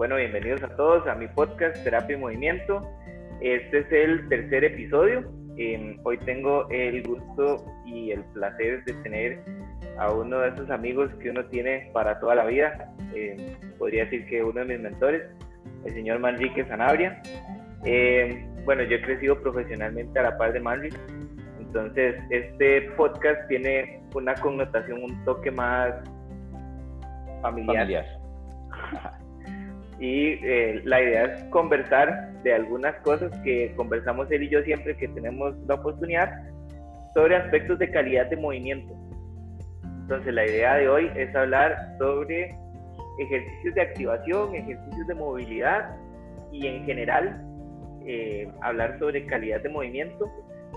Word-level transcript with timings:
Bueno, 0.00 0.16
bienvenidos 0.16 0.62
a 0.62 0.68
todos 0.76 1.06
a 1.06 1.14
mi 1.14 1.28
podcast 1.28 1.84
Terapia 1.84 2.16
y 2.16 2.18
Movimiento. 2.18 2.88
Este 3.42 3.80
es 3.80 3.92
el 3.92 4.26
tercer 4.30 4.64
episodio. 4.64 5.30
Em, 5.58 5.98
hoy 6.04 6.16
tengo 6.20 6.66
el 6.70 7.02
gusto 7.02 7.66
y 7.84 8.10
el 8.10 8.24
placer 8.32 8.82
de 8.84 8.94
tener 9.02 9.44
a 9.98 10.10
uno 10.10 10.38
de 10.38 10.48
esos 10.48 10.70
amigos 10.70 11.10
que 11.20 11.28
uno 11.28 11.44
tiene 11.44 11.90
para 11.92 12.18
toda 12.18 12.34
la 12.34 12.46
vida. 12.46 12.90
Em, 13.14 13.36
podría 13.76 14.06
decir 14.06 14.24
que 14.24 14.42
uno 14.42 14.60
de 14.60 14.64
mis 14.64 14.80
mentores, 14.80 15.22
el 15.84 15.92
señor 15.92 16.18
Manrique 16.18 16.64
Sanabria. 16.64 17.20
Em, 17.84 18.48
bueno, 18.64 18.82
yo 18.84 18.96
he 18.96 19.02
crecido 19.02 19.38
profesionalmente 19.42 20.18
a 20.18 20.22
la 20.22 20.38
par 20.38 20.54
de 20.54 20.60
Manrique. 20.60 20.96
Entonces, 21.60 22.16
este 22.30 22.90
podcast 22.92 23.46
tiene 23.48 24.02
una 24.14 24.32
connotación, 24.36 25.02
un 25.02 25.24
toque 25.26 25.50
más 25.50 25.92
familiar. 27.42 28.06
Y 30.00 30.38
eh, 30.42 30.80
la 30.84 31.02
idea 31.02 31.24
es 31.26 31.44
conversar 31.50 32.32
de 32.42 32.54
algunas 32.54 32.96
cosas 33.02 33.30
que 33.44 33.72
conversamos 33.76 34.30
él 34.30 34.44
y 34.44 34.48
yo 34.48 34.62
siempre 34.62 34.96
que 34.96 35.08
tenemos 35.08 35.54
la 35.68 35.74
oportunidad 35.74 36.32
sobre 37.14 37.36
aspectos 37.36 37.78
de 37.78 37.90
calidad 37.90 38.26
de 38.26 38.36
movimiento. 38.36 38.94
Entonces 39.82 40.32
la 40.32 40.46
idea 40.46 40.76
de 40.76 40.88
hoy 40.88 41.10
es 41.16 41.34
hablar 41.36 41.76
sobre 41.98 42.56
ejercicios 43.18 43.74
de 43.74 43.82
activación, 43.82 44.54
ejercicios 44.54 45.06
de 45.06 45.14
movilidad 45.14 45.96
y 46.50 46.66
en 46.66 46.84
general 46.86 47.44
eh, 48.06 48.50
hablar 48.62 48.98
sobre 48.98 49.26
calidad 49.26 49.60
de 49.60 49.68
movimiento 49.68 50.30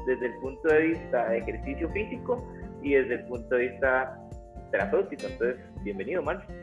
desde 0.06 0.26
el 0.28 0.34
punto 0.42 0.68
de 0.68 0.82
vista 0.88 1.30
de 1.30 1.38
ejercicio 1.38 1.90
físico 1.92 2.46
y 2.82 2.94
desde 2.94 3.16
el 3.16 3.26
punto 3.26 3.56
de 3.56 3.70
vista 3.70 4.20
terapéutico. 4.72 5.28
Entonces, 5.28 5.58
bienvenido, 5.84 6.22
Manuel. 6.22 6.63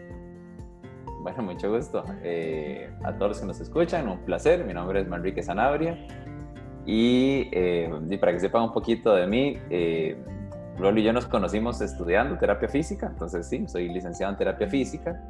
Bueno, 1.23 1.43
mucho 1.43 1.71
gusto. 1.71 2.03
Eh, 2.23 2.91
a 3.05 3.13
todos 3.13 3.33
los 3.33 3.41
que 3.41 3.47
nos 3.47 3.61
escuchan, 3.61 4.09
un 4.09 4.21
placer. 4.21 4.65
Mi 4.65 4.73
nombre 4.73 5.01
es 5.01 5.09
Manrique 5.09 5.43
Sanabria. 5.43 5.99
Y, 6.87 7.49
eh, 7.53 7.91
y, 8.09 8.17
para 8.17 8.33
que 8.33 8.41
sepan 8.41 8.63
un 8.63 8.73
poquito 8.73 9.15
de 9.15 9.27
mí, 9.27 9.59
eh, 9.69 10.17
y 10.79 11.03
yo 11.03 11.13
nos 11.13 11.27
conocimos 11.27 11.83
estudiando 11.83 12.39
terapia 12.39 12.69
física. 12.69 13.09
Entonces, 13.09 13.47
sí, 13.47 13.65
soy 13.69 13.91
licenciado 13.91 14.33
en 14.33 14.39
terapia 14.39 14.67
física. 14.67 15.23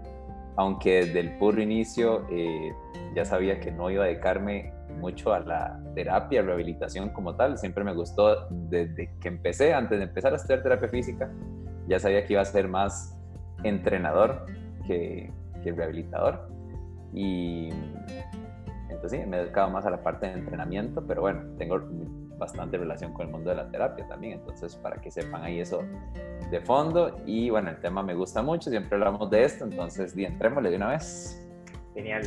Aunque 0.54 1.06
desde 1.06 1.20
el 1.20 1.38
puro 1.38 1.60
inicio 1.60 2.24
eh, 2.30 2.72
ya 3.16 3.24
sabía 3.24 3.58
que 3.58 3.72
no 3.72 3.90
iba 3.90 4.04
a 4.04 4.06
dedicarme 4.06 4.72
mucho 5.00 5.32
a 5.32 5.40
la 5.40 5.80
terapia, 5.96 6.42
rehabilitación 6.42 7.08
como 7.08 7.34
tal. 7.34 7.58
Siempre 7.58 7.82
me 7.82 7.94
gustó 7.94 8.46
desde 8.50 9.10
que 9.20 9.28
empecé, 9.28 9.74
antes 9.74 9.98
de 9.98 10.04
empezar 10.04 10.32
a 10.32 10.36
estudiar 10.36 10.62
terapia 10.62 10.88
física, 10.88 11.28
ya 11.88 11.98
sabía 11.98 12.24
que 12.24 12.34
iba 12.34 12.42
a 12.42 12.44
ser 12.44 12.68
más 12.68 13.18
entrenador 13.64 14.46
que, 14.86 15.32
que 15.62 15.72
rehabilitador. 15.72 16.48
Y 17.12 17.70
entonces 18.88 19.20
sí, 19.20 19.26
me 19.26 19.38
he 19.38 19.40
dedicado 19.40 19.70
más 19.70 19.86
a 19.86 19.90
la 19.90 20.02
parte 20.02 20.26
de 20.26 20.32
entrenamiento, 20.34 21.04
pero 21.06 21.22
bueno, 21.22 21.42
tengo 21.58 21.80
bastante 22.38 22.78
relación 22.78 23.12
con 23.12 23.26
el 23.26 23.32
mundo 23.32 23.50
de 23.50 23.56
la 23.56 23.70
terapia 23.70 24.06
también, 24.08 24.40
entonces 24.40 24.74
para 24.76 24.96
que 25.00 25.10
sepan 25.10 25.42
ahí 25.42 25.60
eso 25.60 25.82
de 26.50 26.60
fondo. 26.60 27.20
Y 27.26 27.50
bueno, 27.50 27.70
el 27.70 27.76
tema 27.80 28.02
me 28.02 28.14
gusta 28.14 28.42
mucho, 28.42 28.70
siempre 28.70 28.96
hablamos 28.96 29.30
de 29.30 29.44
esto, 29.44 29.64
entonces 29.64 30.16
di, 30.16 30.24
entrémosle 30.24 30.70
de 30.70 30.76
una 30.76 30.88
vez. 30.88 31.48
Genial. 31.94 32.22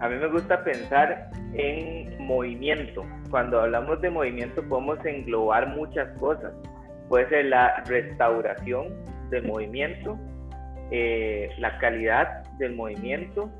A 0.00 0.08
mí 0.08 0.16
me 0.16 0.28
gusta 0.28 0.62
pensar 0.62 1.30
en 1.54 2.22
movimiento. 2.24 3.04
Cuando 3.30 3.60
hablamos 3.60 4.00
de 4.02 4.10
movimiento 4.10 4.62
podemos 4.68 5.04
englobar 5.06 5.74
muchas 5.74 6.16
cosas. 6.18 6.52
Puede 7.08 7.28
ser 7.30 7.46
la 7.46 7.82
restauración 7.84 8.94
del 9.30 9.46
movimiento, 9.46 10.18
eh, 10.90 11.48
la 11.58 11.78
calidad 11.78 12.45
del 12.58 12.74
movimiento 12.74 13.50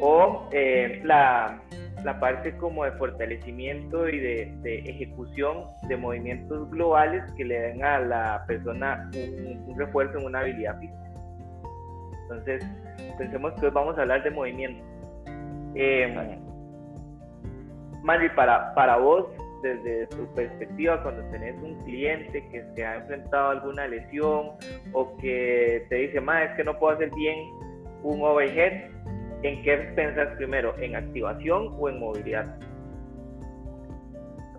o 0.00 0.48
eh, 0.52 1.00
la, 1.04 1.60
la, 2.04 2.20
parte 2.20 2.56
como 2.56 2.84
de 2.84 2.92
fortalecimiento 2.92 4.08
y 4.08 4.18
de, 4.18 4.54
de, 4.62 4.78
ejecución 4.80 5.64
de 5.88 5.96
movimientos 5.96 6.70
globales 6.70 7.22
que 7.36 7.44
le 7.44 7.58
den 7.58 7.84
a 7.84 8.00
la 8.00 8.44
persona 8.46 9.10
un, 9.14 9.74
refuerzo 9.76 10.18
en 10.18 10.26
una 10.26 10.40
habilidad 10.40 10.78
física. 10.78 10.98
Entonces, 12.22 12.64
pensemos 13.18 13.52
que 13.54 13.66
hoy 13.66 13.72
vamos 13.72 13.98
a 13.98 14.02
hablar 14.02 14.22
de 14.22 14.30
movimiento. 14.30 14.84
Eh, 15.74 16.38
para, 18.34 18.74
para 18.74 18.96
vos, 18.96 19.26
desde 19.62 20.06
tu 20.08 20.26
perspectiva 20.34 21.02
cuando 21.02 21.22
tenés 21.30 21.54
un 21.62 21.74
cliente 21.84 22.46
que 22.48 22.64
se 22.74 22.84
ha 22.84 22.96
enfrentado 22.96 23.48
a 23.48 23.50
alguna 23.52 23.86
lesión 23.86 24.52
o 24.92 25.16
que 25.18 25.86
te 25.88 25.94
dice, 25.94 26.20
más 26.20 26.50
es 26.50 26.56
que 26.56 26.64
no 26.64 26.78
puedo 26.78 26.94
hacer 26.94 27.10
bien 27.14 27.38
un 28.02 28.22
overhead, 28.22 28.90
¿en 29.42 29.62
qué 29.62 29.76
pensas 29.94 30.28
primero? 30.36 30.74
¿En 30.78 30.96
activación 30.96 31.74
o 31.78 31.88
en 31.88 32.00
movilidad? 32.00 32.56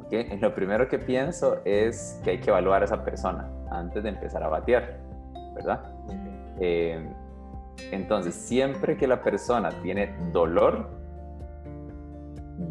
Okay. 0.05 0.37
Lo 0.39 0.53
primero 0.53 0.87
que 0.87 0.99
pienso 0.99 1.61
es 1.65 2.19
que 2.23 2.31
hay 2.31 2.37
que 2.39 2.49
evaluar 2.49 2.81
a 2.81 2.85
esa 2.85 3.03
persona 3.03 3.49
antes 3.71 4.03
de 4.03 4.09
empezar 4.09 4.43
a 4.43 4.47
batear, 4.47 4.99
¿verdad? 5.55 5.81
Eh, 6.59 7.03
entonces, 7.91 8.35
siempre 8.35 8.97
que 8.97 9.07
la 9.07 9.21
persona 9.23 9.69
tiene 9.81 10.13
dolor, 10.31 10.89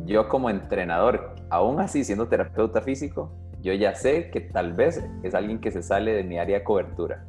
yo 0.05 0.29
como 0.29 0.51
entrenador, 0.51 1.35
aún 1.51 1.81
así 1.81 2.05
siendo 2.05 2.29
terapeuta 2.29 2.81
físico, 2.81 3.33
yo 3.61 3.73
ya 3.73 3.95
sé 3.95 4.31
que 4.31 4.41
tal 4.41 4.73
vez 4.73 5.05
es 5.23 5.35
alguien 5.35 5.61
que 5.61 5.71
se 5.71 5.83
sale 5.83 6.13
de 6.13 6.25
mi 6.25 6.39
área 6.39 6.59
de 6.59 6.65
cobertura. 6.65 7.25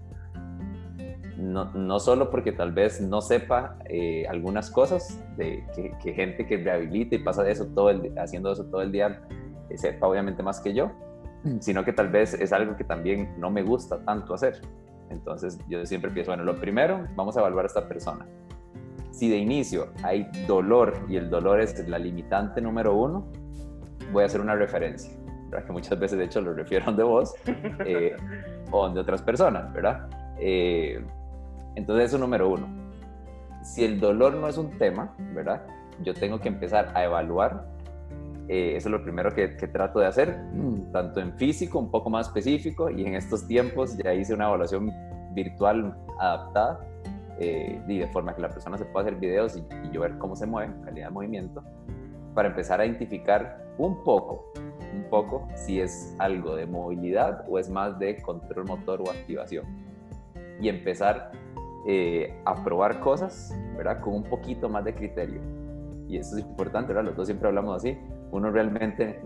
No, 1.38 1.66
no 1.73 2.00
solo 2.00 2.29
porque 2.29 2.51
tal 2.51 2.72
vez 2.72 3.01
no 3.01 3.22
sepa 3.22 3.78
eh, 3.85 4.25
algunas 4.28 4.69
cosas, 4.69 5.19
de 5.38 5.63
que, 6.01 6.13
gente 6.13 6.45
que 6.45 6.57
rehabilita 6.57 7.16
y 7.16 7.19
pasa 7.19 7.44
de 7.44 7.51
eso 7.51 7.67
todo 7.67 7.89
el, 7.89 8.17
haciendo 8.17 8.51
eso 8.51 8.66
todo 8.66 8.81
el 8.81 8.91
día 8.91 9.22
eh, 9.69 9.78
sepa 9.78 10.07
obviamente 10.07 10.41
más 10.41 10.59
que 10.62 10.73
yo, 10.73 10.91
sino 11.59 11.83
que 11.83 11.94
tal 11.94 12.09
vez 12.09 12.33
es 12.33 12.53
algo 12.53 12.75
que 12.75 12.83
también 12.83 13.33
no 13.38 13.51
me 13.51 13.62
gusta 13.62 14.00
tanto 14.03 14.33
hacer. 14.33 14.62
Entonces 15.09 15.59
yo 15.67 15.85
siempre 15.85 16.09
pienso, 16.09 16.31
bueno, 16.31 16.44
lo 16.44 16.59
primero, 16.59 17.07
vamos 17.16 17.38
a 17.38 17.41
evaluar 17.41 17.66
a 17.66 17.67
esta 17.67 17.88
persona 17.88 18.25
si 19.13 19.29
de 19.29 19.38
inicio 19.38 19.90
hay 20.01 20.28
dolor 20.47 21.06
y 21.07 21.18
el 21.18 21.29
dolor 21.29 21.62
es 21.62 21.88
la 21.88 22.00
limitante 22.00 22.59
número 22.59 22.96
uno, 22.96 23.28
voy 24.12 24.24
a 24.24 24.25
hacer 24.25 24.41
una 24.41 24.56
referencia, 24.56 25.13
¿verdad? 25.50 25.68
que 25.68 25.72
muchas 25.72 26.00
veces 26.00 26.18
de 26.18 26.25
hecho 26.25 26.41
lo 26.41 26.53
refiero 26.53 26.91
de 26.91 27.03
vos 27.03 27.35
eh, 27.85 28.16
o 28.72 28.90
de 28.90 29.00
otras 29.00 29.22
personas, 29.22 29.72
¿verdad? 29.72 30.09
Eh, 30.40 31.00
entonces 31.75 32.07
eso 32.07 32.18
número 32.18 32.50
uno. 32.50 32.68
Si 33.62 33.85
el 33.85 34.00
dolor 34.00 34.34
no 34.34 34.47
es 34.47 34.57
un 34.57 34.78
tema, 34.79 35.16
¿verdad? 35.34 35.62
Yo 36.01 36.16
tengo 36.16 36.40
que 36.40 36.47
empezar 36.50 36.91
a 36.95 37.03
evaluar. 37.03 37.66
Eh, 38.47 38.74
eso 38.75 38.90
es 38.90 38.91
lo 38.91 39.03
primero 39.03 39.34
que, 39.34 39.56
que, 39.56 39.68
trato 39.68 40.00
de 40.00 40.07
hacer, 40.07 40.38
tanto 40.91 41.22
en 41.22 41.38
físico, 41.38 41.80
un 41.80 41.90
poco 41.90 42.09
más 42.09 42.28
específico, 42.28 42.90
y 42.90 43.06
en 43.06 43.13
estos 43.13 43.47
tiempos 43.47 43.95
ya 43.97 44.13
hice 44.13 44.34
una 44.34 44.47
evaluación 44.47 44.91
virtual 45.34 45.95
adaptada 46.19 46.80
eh, 47.39 47.81
y 47.88 47.99
de 47.99 48.07
forma 48.07 48.35
que 48.35 48.41
la 48.41 48.49
persona 48.49 48.77
se 48.77 48.85
pueda 48.85 49.07
hacer 49.07 49.19
videos 49.19 49.57
y, 49.57 49.63
yo 49.91 50.01
ver 50.01 50.17
cómo 50.17 50.35
se 50.35 50.45
mueve, 50.45 50.73
calidad 50.83 51.07
de 51.07 51.13
movimiento, 51.13 51.63
para 52.33 52.47
empezar 52.49 52.79
a 52.79 52.85
identificar 52.85 53.63
un 53.77 54.03
poco, 54.03 54.51
un 54.94 55.03
poco 55.09 55.47
si 55.55 55.81
es 55.81 56.16
algo 56.19 56.55
de 56.55 56.66
movilidad 56.66 57.45
o 57.49 57.59
es 57.59 57.69
más 57.69 57.97
de 57.99 58.21
control 58.21 58.66
motor 58.67 59.01
o 59.01 59.09
activación. 59.09 59.66
Y 60.61 60.69
empezar 60.69 61.31
eh, 61.88 62.39
a 62.45 62.63
probar 62.63 62.99
cosas, 62.99 63.55
¿verdad? 63.75 64.00
Con 64.00 64.15
un 64.15 64.23
poquito 64.23 64.69
más 64.69 64.85
de 64.85 64.94
criterio. 64.94 65.41
Y 66.07 66.17
eso 66.17 66.38
es 66.38 66.44
importante, 66.44 66.94
¿verdad? 66.94 67.09
Los 67.09 67.15
dos 67.15 67.27
siempre 67.27 67.47
hablamos 67.47 67.77
así. 67.77 67.97
Uno 68.31 68.51
realmente 68.51 69.19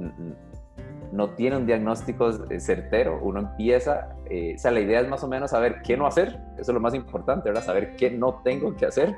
no 1.12 1.31
tiene 1.31 1.57
un 1.57 1.66
diagnóstico 1.66 2.29
eh, 2.50 2.59
certero, 2.59 3.19
uno 3.22 3.40
empieza, 3.40 4.16
eh, 4.25 4.56
o 4.56 4.59
sea, 4.59 4.72
la 4.72 4.79
idea 4.79 5.00
es 5.00 5.07
más 5.07 5.23
o 5.23 5.28
menos 5.28 5.51
saber 5.51 5.81
qué 5.81 5.95
no 5.95 6.06
hacer, 6.06 6.39
eso 6.54 6.71
es 6.71 6.74
lo 6.74 6.80
más 6.80 6.94
importante, 6.94 7.50
¿verdad? 7.50 7.63
Saber 7.63 7.95
qué 7.95 8.12
no 8.12 8.42
tengo 8.44 8.75
que 8.75 8.86
hacer 8.86 9.15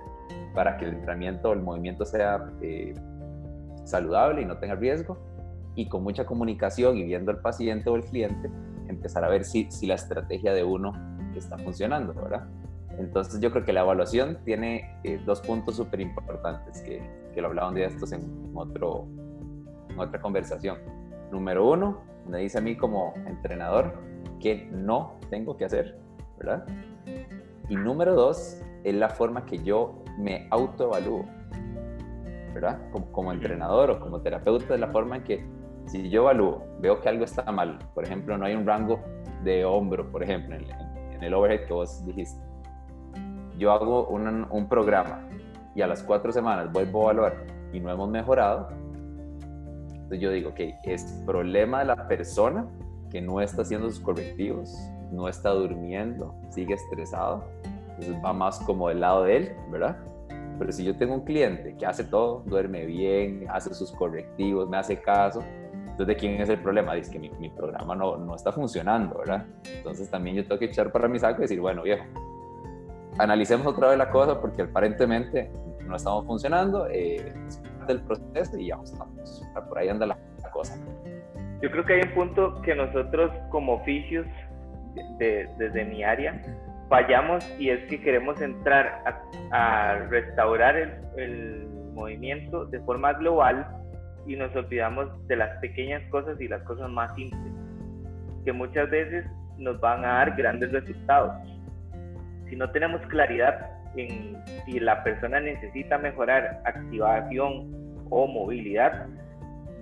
para 0.54 0.78
que 0.78 0.86
el 0.86 0.94
entrenamiento 0.94 1.54
el 1.54 1.62
movimiento 1.62 2.06
sea 2.06 2.52
eh, 2.62 2.94
saludable 3.86 4.42
y 4.42 4.46
no 4.46 4.58
tenga 4.58 4.76
riesgo. 4.76 5.18
Y 5.76 5.88
con 5.88 6.04
mucha 6.04 6.26
comunicación 6.26 6.98
y 6.98 7.04
viendo 7.04 7.32
al 7.32 7.40
paciente 7.40 7.90
o 7.90 7.96
el 7.96 8.04
cliente, 8.04 8.50
empezar 8.88 9.24
a 9.24 9.30
ver 9.30 9.46
si, 9.46 9.72
si 9.72 9.86
la 9.86 9.96
estrategia 9.96 10.52
de 10.52 10.64
uno 10.64 10.92
está 11.36 11.58
funcionando, 11.58 12.14
¿verdad? 12.14 12.48
Entonces 12.98 13.40
yo 13.40 13.50
creo 13.52 13.64
que 13.64 13.72
la 13.72 13.82
evaluación 13.82 14.40
tiene 14.44 15.00
dos 15.26 15.40
puntos 15.40 15.78
súper 15.78 16.02
importantes, 16.02 16.82
que, 16.82 17.02
que, 17.34 17.42
lo 17.42 17.48
hablaban 17.48 17.76
de 17.76 17.86
estos 17.86 18.12
en, 18.12 18.52
otro, 18.54 19.08
en 19.90 20.00
otra 20.00 20.20
conversación 20.20 20.78
número 21.32 21.70
uno, 21.70 22.02
me 22.28 22.40
dice 22.40 22.58
a 22.58 22.62
mí 22.62 22.76
como 22.76 23.14
entrenador 23.26 23.94
que 24.40 24.68
no 24.72 25.20
tengo 25.30 25.58
que 25.58 25.66
hacer, 25.66 26.00
¿verdad? 26.38 26.66
Y 27.68 27.76
número 27.76 28.16
dos, 28.16 28.62
es 28.84 28.96
la 28.96 29.10
forma 29.10 29.46
que 29.46 29.60
yo 29.60 30.04
me 30.18 30.48
autoevalúo, 30.50 31.26
¿verdad? 32.54 32.80
Como, 33.12 33.32
entrenador 33.32 33.92
o 33.92 34.00
como 34.00 34.22
terapeuta, 34.22 34.74
es 34.74 34.80
la 34.80 34.88
forma 34.88 35.18
en 35.18 35.24
que 35.24 35.46
si 35.86 36.10
yo 36.10 36.22
evalúo, 36.22 36.64
veo 36.80 37.00
que 37.02 37.10
algo 37.10 37.26
está 37.26 37.50
mal, 37.52 37.80
por 37.94 38.04
ejemplo, 38.04 38.38
no 38.38 38.46
hay 38.46 38.56
un 38.56 38.66
rango 38.66 39.00
de 39.44 39.66
hombro, 39.66 40.12
por 40.12 40.24
ejemplo, 40.24 40.56
en, 40.56 40.66
el 41.24 41.34
overhead 41.34 41.66
que 41.66 41.74
vos 41.74 42.06
dijiste. 42.06 42.42
Yo 43.58 43.74
hago 43.74 44.08
un, 44.08 44.48
un 44.50 44.70
programa 44.70 45.28
y 45.76 45.82
a 45.82 45.88
las 45.88 46.02
cuatro 46.02 46.32
semanas 46.32 46.72
vuelvo 46.72 47.02
a 47.02 47.12
evaluar 47.12 47.46
y 47.74 47.80
no 47.80 47.92
hemos 47.92 48.10
mejorado, 48.10 48.70
entonces 50.10 50.24
yo 50.24 50.32
digo, 50.32 50.50
ok, 50.50 50.60
es 50.86 51.04
problema 51.24 51.82
de 51.82 51.86
la 51.86 52.08
persona 52.08 52.66
que 53.12 53.22
no 53.22 53.42
está 53.42 53.62
haciendo 53.62 53.92
sus 53.92 54.00
correctivos, 54.00 54.76
no 55.12 55.28
está 55.28 55.52
durmiendo, 55.52 56.34
sigue 56.50 56.74
estresado, 56.74 57.44
entonces 57.90 58.16
va 58.26 58.34
más 58.34 58.60
como 58.62 58.90
del 58.90 59.02
lado 59.02 59.26
de 59.26 59.38
él, 59.38 59.52
¿verdad? 59.70 59.98
Pero 60.58 60.72
si 60.72 60.84
yo 60.84 60.96
tengo 60.98 61.14
un 61.14 61.26
cliente 61.26 61.76
que 61.78 61.86
hace 61.86 62.04
todo, 62.04 62.42
duerme 62.48 62.88
bien, 62.88 63.46
hace 63.52 63.72
sus 63.76 63.92
correctivos, 63.92 64.68
me 64.68 64.78
hace 64.78 65.00
caso, 65.00 65.44
entonces 65.84 66.08
¿de 66.08 66.16
quién 66.16 66.42
es 66.42 66.50
el 66.50 66.60
problema? 66.60 66.96
Dice 66.96 67.12
que 67.12 67.20
mi, 67.20 67.30
mi 67.40 67.52
programa 67.52 67.96
no, 67.96 68.18
no 68.18 68.36
está 68.36 68.52
funcionando, 68.52 69.20
¿verdad? 69.20 69.46
Entonces 69.72 70.10
también 70.10 70.38
yo 70.38 70.44
tengo 70.44 70.58
que 70.58 70.66
echar 70.66 70.92
para 70.92 71.08
mi 71.08 71.20
saco 71.20 71.38
y 71.38 71.42
decir, 71.44 71.62
bueno, 71.62 71.84
viejo, 71.84 72.04
analicemos 73.20 73.68
otra 73.68 73.90
vez 73.90 73.98
la 74.00 74.10
cosa 74.10 74.42
porque 74.42 74.64
aparentemente 74.64 75.52
no 75.86 75.96
estamos 75.96 76.26
funcionando, 76.26 76.88
eh, 76.90 77.32
del 77.90 78.02
proceso 78.02 78.58
y 78.58 78.68
ya 78.68 78.78
estamos. 78.84 79.46
Por 79.68 79.78
ahí 79.78 79.90
anda 79.90 80.06
la, 80.06 80.18
cosa. 80.54 80.76
Yo 81.62 81.70
creo 81.70 81.86
que 81.86 81.94
hay 81.94 82.02
un 82.02 82.14
punto 82.14 82.62
que 82.62 82.74
nosotros 82.74 83.32
como 83.50 83.74
oficios, 83.74 84.26
desde 85.18 85.86
mi 85.86 86.04
área, 86.04 86.42
fallamos 86.88 87.46
y 87.60 87.70
es 87.70 87.88
que 87.90 88.02
queremos 88.02 88.42
entrar 88.42 89.04
a, 89.52 89.96
restaurar 90.10 90.76
el, 90.78 90.92
el, 91.18 91.70
movimiento 91.94 92.66
de 92.66 92.80
forma 92.82 93.12
global 93.14 93.68
y 94.26 94.36
nos 94.38 94.56
olvidamos 94.56 95.10
de 95.28 95.36
las 95.36 95.58
pequeñas 95.60 96.02
cosas 96.10 96.40
y 96.40 96.48
las 96.48 96.64
cosas 96.64 96.90
más 96.90 97.14
simples, 97.16 97.54
que 98.46 98.54
muchas 98.54 98.90
veces 98.90 99.26
nos 99.58 99.82
van 99.82 100.06
a 100.06 100.20
dar 100.20 100.36
grandes 100.38 100.72
resultados 100.72 101.34
si 102.50 102.56
no 102.56 102.70
tenemos 102.72 103.02
claridad 103.08 103.70
en 104.02 104.38
si 104.66 104.80
la 104.80 105.04
persona 105.04 105.40
necesita 105.40 105.98
mejorar 105.98 106.62
activación 106.66 107.72
o 108.10 108.28
movilidad, 108.28 109.08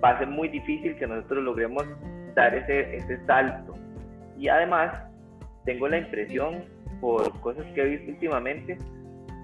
va 0.02 0.10
a 0.10 0.18
ser 0.18 0.28
muy 0.28 0.48
difícil 0.48 0.96
que 0.96 1.06
nosotros 1.06 1.44
logremos 1.44 1.84
dar 2.34 2.54
ese, 2.54 2.96
ese 2.96 3.24
salto. 3.26 3.74
Y 4.36 4.48
además, 4.48 4.92
tengo 5.64 5.88
la 5.88 5.98
impresión, 5.98 6.64
por 7.00 7.38
cosas 7.40 7.64
que 7.74 7.82
he 7.82 7.84
visto 7.84 8.10
últimamente, 8.10 8.78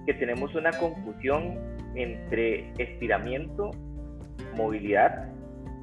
que 0.05 0.13
tenemos 0.15 0.53
una 0.55 0.71
confusión 0.71 1.57
entre 1.95 2.71
estiramiento, 2.77 3.71
movilidad, 4.55 5.29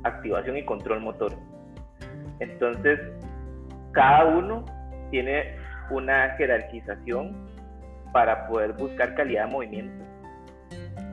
activación 0.04 0.56
y 0.56 0.64
control 0.64 1.00
motor. 1.00 1.32
Entonces, 2.40 2.98
cada 3.92 4.24
uno 4.24 4.64
tiene 5.10 5.56
una 5.90 6.30
jerarquización 6.36 7.36
para 8.12 8.46
poder 8.46 8.72
buscar 8.74 9.14
calidad 9.14 9.46
de 9.46 9.52
movimiento. 9.52 10.04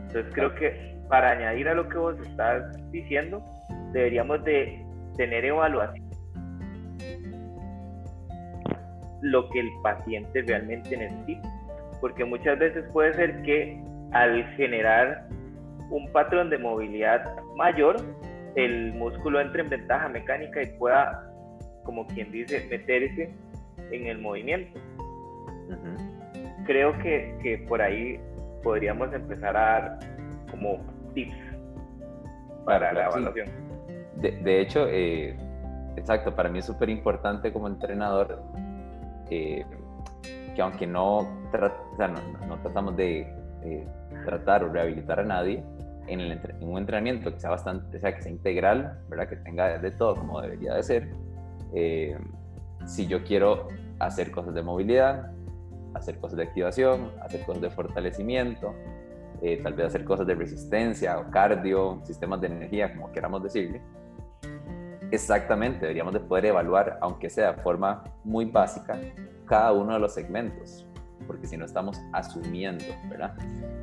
Entonces 0.07 0.33
creo 0.33 0.53
que 0.55 0.97
para 1.07 1.31
añadir 1.31 1.67
a 1.69 1.73
lo 1.73 1.87
que 1.89 1.97
vos 1.97 2.15
estás 2.19 2.63
diciendo, 2.91 3.43
deberíamos 3.91 4.43
de 4.43 4.85
tener 5.17 5.45
evaluación 5.45 6.09
lo 9.21 9.49
que 9.49 9.59
el 9.59 9.69
paciente 9.83 10.41
realmente 10.43 10.95
necesita. 10.95 11.49
Porque 12.01 12.23
muchas 12.23 12.57
veces 12.57 12.85
puede 12.93 13.13
ser 13.13 13.41
que 13.41 13.81
al 14.11 14.45
generar 14.55 15.27
un 15.89 16.11
patrón 16.11 16.49
de 16.49 16.57
movilidad 16.57 17.35
mayor, 17.55 17.97
el 18.55 18.93
músculo 18.93 19.41
entre 19.41 19.63
en 19.63 19.69
ventaja 19.69 20.07
mecánica 20.09 20.61
y 20.61 20.67
pueda, 20.77 21.29
como 21.83 22.07
quien 22.07 22.31
dice, 22.31 22.65
meterse 22.69 23.33
en 23.91 24.07
el 24.07 24.19
movimiento. 24.19 24.79
Creo 26.69 26.95
que, 26.99 27.35
que, 27.41 27.57
por 27.67 27.81
ahí 27.81 28.19
podríamos 28.61 29.11
empezar 29.11 29.57
a 29.57 29.59
dar 29.59 29.99
como 30.51 30.77
tips 31.15 31.33
para 32.63 32.93
la 32.93 33.07
evaluación. 33.07 33.47
De, 34.17 34.61
hecho, 34.61 34.87
eh, 34.87 35.35
exacto, 35.95 36.35
para 36.35 36.47
mí 36.47 36.59
es 36.59 36.65
súper 36.65 36.91
importante 36.91 37.51
como 37.51 37.67
entrenador 37.67 38.43
eh, 39.31 39.65
que 40.55 40.61
aunque 40.61 40.85
no, 40.85 41.23
no, 41.51 42.59
tratamos 42.61 42.95
de 42.95 43.25
tratar 44.23 44.63
o 44.63 44.71
rehabilitar 44.71 45.21
a 45.21 45.23
nadie, 45.23 45.63
en, 46.05 46.19
el, 46.19 46.33
en, 46.33 46.69
un 46.69 46.77
entrenamiento 46.77 47.33
que 47.33 47.39
sea 47.39 47.49
bastante, 47.49 47.99
sea, 47.99 48.15
que 48.15 48.21
sea 48.21 48.31
integral, 48.31 48.99
¿verdad? 49.09 49.27
que 49.27 49.37
tenga 49.37 49.79
de 49.79 49.89
todo 49.89 50.17
como 50.17 50.39
debería 50.39 50.75
de 50.75 50.83
ser, 50.83 51.09
eh, 51.73 52.15
si 52.85 53.07
yo 53.07 53.23
quiero 53.23 53.69
hacer 53.97 54.29
cosas 54.29 54.53
de 54.53 54.61
movilidad, 54.61 55.31
hacer 55.93 56.19
cosas 56.19 56.37
de 56.37 56.43
activación, 56.43 57.11
hacer 57.21 57.45
cosas 57.45 57.61
de 57.61 57.69
fortalecimiento, 57.69 58.73
eh, 59.41 59.61
tal 59.63 59.73
vez 59.73 59.87
hacer 59.87 60.03
cosas 60.03 60.27
de 60.27 60.35
resistencia 60.35 61.17
o 61.19 61.31
cardio, 61.31 62.01
sistemas 62.03 62.41
de 62.41 62.47
energía, 62.47 62.93
como 62.93 63.11
queramos 63.11 63.43
decirle. 63.43 63.81
Exactamente, 65.11 65.81
deberíamos 65.81 66.13
de 66.13 66.19
poder 66.19 66.45
evaluar, 66.47 66.99
aunque 67.01 67.29
sea 67.29 67.53
de 67.53 67.61
forma 67.61 68.03
muy 68.23 68.45
básica, 68.45 68.99
cada 69.45 69.71
uno 69.71 69.93
de 69.93 69.99
los 69.99 70.13
segmentos, 70.13 70.85
porque 71.25 71.47
si 71.47 71.57
no 71.57 71.65
estamos 71.65 71.99
asumiendo, 72.13 72.85
¿verdad? 73.09 73.35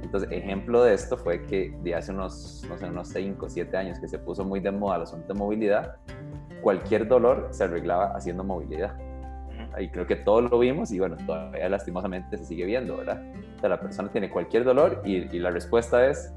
Entonces, 0.02 0.30
ejemplo 0.30 0.84
de 0.84 0.94
esto 0.94 1.16
fue 1.16 1.42
que 1.42 1.76
de 1.82 1.94
hace 1.94 2.12
unos, 2.12 2.64
no 2.68 2.78
sé, 2.78 2.86
unos 2.86 3.08
5 3.08 3.46
o 3.46 3.48
7 3.48 3.76
años 3.76 3.98
que 3.98 4.06
se 4.06 4.18
puso 4.18 4.44
muy 4.44 4.60
de 4.60 4.70
moda 4.70 4.96
el 4.96 5.02
asunto 5.02 5.32
de 5.32 5.38
movilidad, 5.38 5.96
cualquier 6.60 7.08
dolor 7.08 7.48
se 7.50 7.64
arreglaba 7.64 8.12
haciendo 8.14 8.44
movilidad. 8.44 8.96
Y 9.78 9.88
creo 9.88 10.06
que 10.06 10.16
todos 10.16 10.50
lo 10.50 10.58
vimos 10.58 10.90
y 10.90 10.98
bueno, 10.98 11.16
todavía 11.26 11.68
lastimosamente 11.68 12.38
se 12.38 12.44
sigue 12.44 12.64
viendo, 12.64 12.96
¿verdad? 12.96 13.22
O 13.56 13.60
sea, 13.60 13.68
la 13.68 13.80
persona 13.80 14.10
tiene 14.10 14.30
cualquier 14.30 14.64
dolor 14.64 15.02
y, 15.04 15.16
y 15.34 15.38
la 15.38 15.50
respuesta 15.50 16.06
es, 16.06 16.32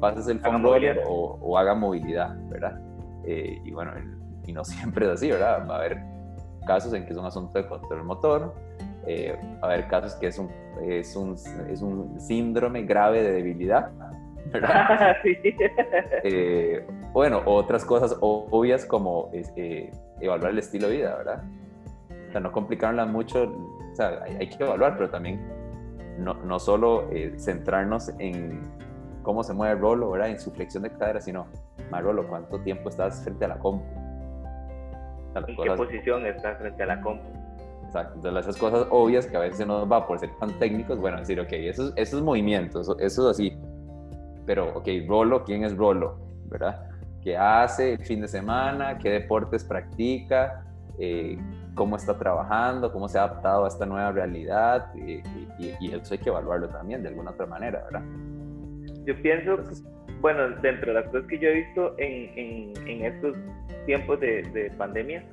pases 0.00 0.28
el 0.28 0.42
roller 0.42 1.00
o, 1.06 1.38
o, 1.40 1.58
haga 1.58 1.74
movilidad, 1.74 2.36
¿verdad? 2.48 2.80
Eh, 3.24 3.58
y 3.64 3.70
bueno, 3.72 3.92
y 4.46 4.52
no 4.52 4.64
siempre 4.64 5.06
es 5.06 5.12
así, 5.12 5.30
¿verdad? 5.30 5.66
Va 5.68 5.74
a 5.74 5.78
haber 5.78 5.98
casos 6.66 6.92
en 6.94 7.04
que 7.04 7.12
es 7.12 7.18
un 7.18 7.26
asunto 7.26 7.58
de 7.58 7.66
control 7.66 8.04
motor, 8.04 8.54
eh, 9.06 9.38
va 9.62 9.68
a 9.68 9.72
haber 9.72 9.88
casos 9.88 10.14
que 10.16 10.26
es 10.26 10.38
un, 10.38 10.50
es 10.82 11.16
un, 11.16 11.34
es 11.70 11.82
un 11.82 12.20
síndrome 12.20 12.82
grave 12.82 13.22
de 13.22 13.32
debilidad, 13.32 13.90
¿verdad? 14.52 15.16
sí. 15.22 15.36
eh, 16.24 16.86
bueno, 17.12 17.42
otras 17.46 17.84
cosas 17.84 18.16
obvias 18.20 18.84
como 18.84 19.30
eh, 19.32 19.90
evaluar 20.20 20.52
el 20.52 20.58
estilo 20.58 20.88
de 20.88 20.96
vida, 20.96 21.16
¿verdad? 21.16 21.42
O 22.28 22.32
sea, 22.32 22.40
no 22.40 22.52
complicarla 22.52 23.06
mucho, 23.06 23.44
o 23.44 23.94
sea, 23.94 24.22
hay, 24.22 24.48
que 24.48 24.62
evaluar, 24.62 24.96
pero 24.96 25.10
también 25.10 25.40
no, 26.18 26.34
no 26.34 26.58
solo 26.58 27.08
eh, 27.10 27.34
centrarnos 27.38 28.10
en 28.18 28.60
cómo 29.22 29.42
se 29.42 29.54
mueve 29.54 29.74
el 29.74 29.80
rolo, 29.80 30.10
¿verdad? 30.10 30.30
En 30.30 30.38
su 30.38 30.50
flexión 30.50 30.82
de 30.82 30.90
cadera, 30.90 31.20
sino, 31.20 31.46
más 31.90 32.02
rolo, 32.02 32.26
¿cuánto 32.28 32.60
tiempo 32.60 32.88
estás 32.88 33.22
frente 33.24 33.44
a 33.44 33.48
la 33.48 33.58
compu? 33.58 33.84
¿En 35.34 35.56
qué 35.56 35.70
posición 35.76 36.26
estás 36.26 36.58
frente 36.58 36.82
a 36.82 36.86
la 36.86 37.00
compu? 37.00 37.24
Exacto, 37.86 38.16
entonces 38.16 38.46
esas 38.46 38.56
cosas 38.58 38.86
obvias 38.90 39.26
que 39.26 39.36
a 39.36 39.40
veces 39.40 39.66
nos 39.66 39.90
va 39.90 40.06
por 40.06 40.18
ser 40.18 40.30
tan 40.38 40.58
técnicos, 40.58 40.98
bueno, 40.98 41.18
decir, 41.18 41.40
ok, 41.40 41.52
esos, 41.52 41.92
esos 41.96 42.20
movimientos, 42.20 42.94
eso 43.00 43.30
es 43.30 43.36
así, 43.36 43.58
pero, 44.48 44.78
ok, 44.78 44.88
Rolo, 45.06 45.44
¿quién 45.44 45.62
es 45.62 45.76
Rolo? 45.76 46.16
¿Verdad? 46.46 46.88
¿Qué 47.22 47.36
hace 47.36 47.92
el 47.92 47.98
fin 47.98 48.22
de 48.22 48.28
semana? 48.28 48.96
¿Qué 48.96 49.10
deportes 49.10 49.62
practica? 49.62 50.64
Eh, 50.98 51.38
¿Cómo 51.78 51.94
está 51.94 52.18
trabajando? 52.18 52.92
¿Cómo 52.92 53.08
se 53.08 53.18
ha 53.18 53.22
adaptado 53.22 53.64
a 53.64 53.68
esta 53.68 53.86
nueva 53.86 54.10
realidad? 54.10 54.92
Y, 54.96 55.22
eso 55.94 56.12
hay 56.12 56.18
que 56.18 56.28
evaluarlo 56.28 56.68
también 56.68 57.04
de 57.04 57.10
alguna 57.10 57.30
otra 57.30 57.46
manera, 57.46 57.84
¿verdad? 57.84 58.02
Yo 59.06 59.22
pienso, 59.22 59.62
bueno, 60.20 60.50
dentro 60.60 60.92
de 60.92 61.00
las 61.00 61.08
cosas 61.10 61.28
que 61.28 61.38
yo 61.38 61.48
he 61.48 61.54
visto 61.54 61.94
en, 61.98 62.72
en, 62.84 63.04
estos 63.04 63.36
tiempos 63.86 64.18
de, 64.18 64.42
de 64.42 64.72
pandemia, 64.72 65.24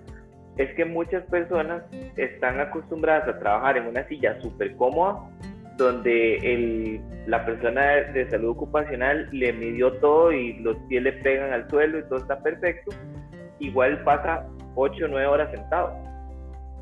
es 0.57 0.71
que 0.75 0.85
muchas 0.85 1.23
personas 1.23 1.81
están 2.15 2.59
acostumbradas 2.59 3.27
a 3.27 3.39
trabajar 3.39 3.77
en 3.77 3.87
una 3.87 4.07
silla 4.07 4.39
súper 4.41 4.75
cómoda 4.75 5.27
donde 5.77 6.35
el, 6.37 7.01
la 7.25 7.43
persona 7.43 7.81
de, 8.13 8.29
salud 8.29 8.51
ocupacional 8.51 9.27
le 9.31 9.51
midió 9.51 9.93
todo 9.93 10.31
y 10.31 10.53
los 10.59 10.77
pies 10.87 11.01
le 11.01 11.13
pegan 11.13 11.51
al 11.51 11.67
suelo 11.69 11.99
y 11.99 12.03
todo 12.03 12.19
está 12.19 12.39
perfecto, 12.39 12.95
igual 13.59 14.03
pasa 14.03 14.47
8 14.75 15.05
o 15.05 15.07
9 15.07 15.27
horas 15.27 15.51
sentado. 15.51 16.14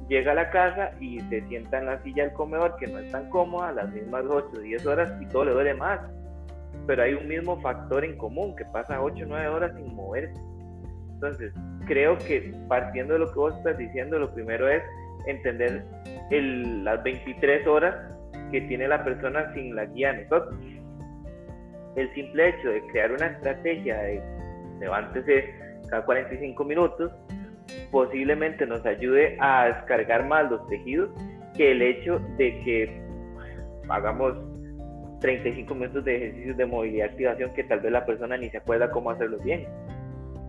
Llega 0.09 0.31
a 0.33 0.35
la 0.35 0.49
casa 0.49 0.91
y 0.99 1.19
se 1.21 1.41
sienta 1.47 1.79
en 1.79 1.85
la 1.85 2.01
silla 2.03 2.23
del 2.23 2.33
comedor 2.33 2.75
que 2.77 2.87
no 2.87 2.99
es 2.99 3.11
tan 3.11 3.29
cómoda, 3.29 3.71
las 3.71 3.91
mismas 3.91 4.23
8 4.27 4.47
o 4.53 4.59
10 4.59 4.85
horas 4.85 5.13
y 5.21 5.25
todo 5.27 5.45
le 5.45 5.51
duele 5.51 5.73
más. 5.73 5.99
Pero 6.87 7.03
hay 7.03 7.13
un 7.13 7.27
mismo 7.27 7.59
factor 7.61 8.03
en 8.03 8.17
común 8.17 8.55
que 8.55 8.65
pasa 8.65 9.01
8 9.01 9.23
o 9.23 9.27
9 9.27 9.47
horas 9.47 9.71
sin 9.75 9.95
moverse. 9.95 10.39
Entonces, 11.13 11.53
creo 11.85 12.17
que 12.17 12.53
partiendo 12.67 13.13
de 13.13 13.19
lo 13.19 13.31
que 13.31 13.39
vos 13.39 13.55
estás 13.57 13.77
diciendo, 13.77 14.19
lo 14.19 14.33
primero 14.33 14.67
es 14.67 14.83
entender 15.25 15.85
el, 16.31 16.83
las 16.83 17.01
23 17.03 17.65
horas 17.67 17.95
que 18.51 18.61
tiene 18.61 18.87
la 18.87 19.03
persona 19.03 19.53
sin 19.53 19.75
la 19.75 19.85
guía 19.85 20.13
de 20.13 20.23
nosotros. 20.23 20.55
El 21.95 22.13
simple 22.13 22.49
hecho 22.49 22.69
de 22.69 22.85
crear 22.87 23.11
una 23.11 23.27
estrategia 23.27 23.97
de 24.01 24.21
levántese 24.79 25.55
cada 25.89 26.03
45 26.05 26.63
minutos 26.65 27.11
posiblemente 27.93 28.65
nos 28.65 28.83
ayude 28.87 29.37
a 29.39 29.67
descargar 29.67 30.27
más 30.27 30.49
los 30.49 30.67
tejidos 30.67 31.11
que 31.55 31.71
el 31.71 31.81
hecho 31.83 32.19
de 32.37 32.59
que 32.63 33.03
hagamos 33.87 34.33
35 35.19 35.75
minutos 35.75 36.03
de 36.03 36.15
ejercicios 36.15 36.57
de 36.57 36.65
movilidad 36.65 37.05
y 37.05 37.09
activación 37.09 37.53
que 37.53 37.63
tal 37.65 37.81
vez 37.81 37.91
la 37.91 38.03
persona 38.03 38.35
ni 38.35 38.49
se 38.49 38.57
acuerda 38.57 38.89
cómo 38.89 39.11
hacerlos 39.11 39.43
bien. 39.43 39.67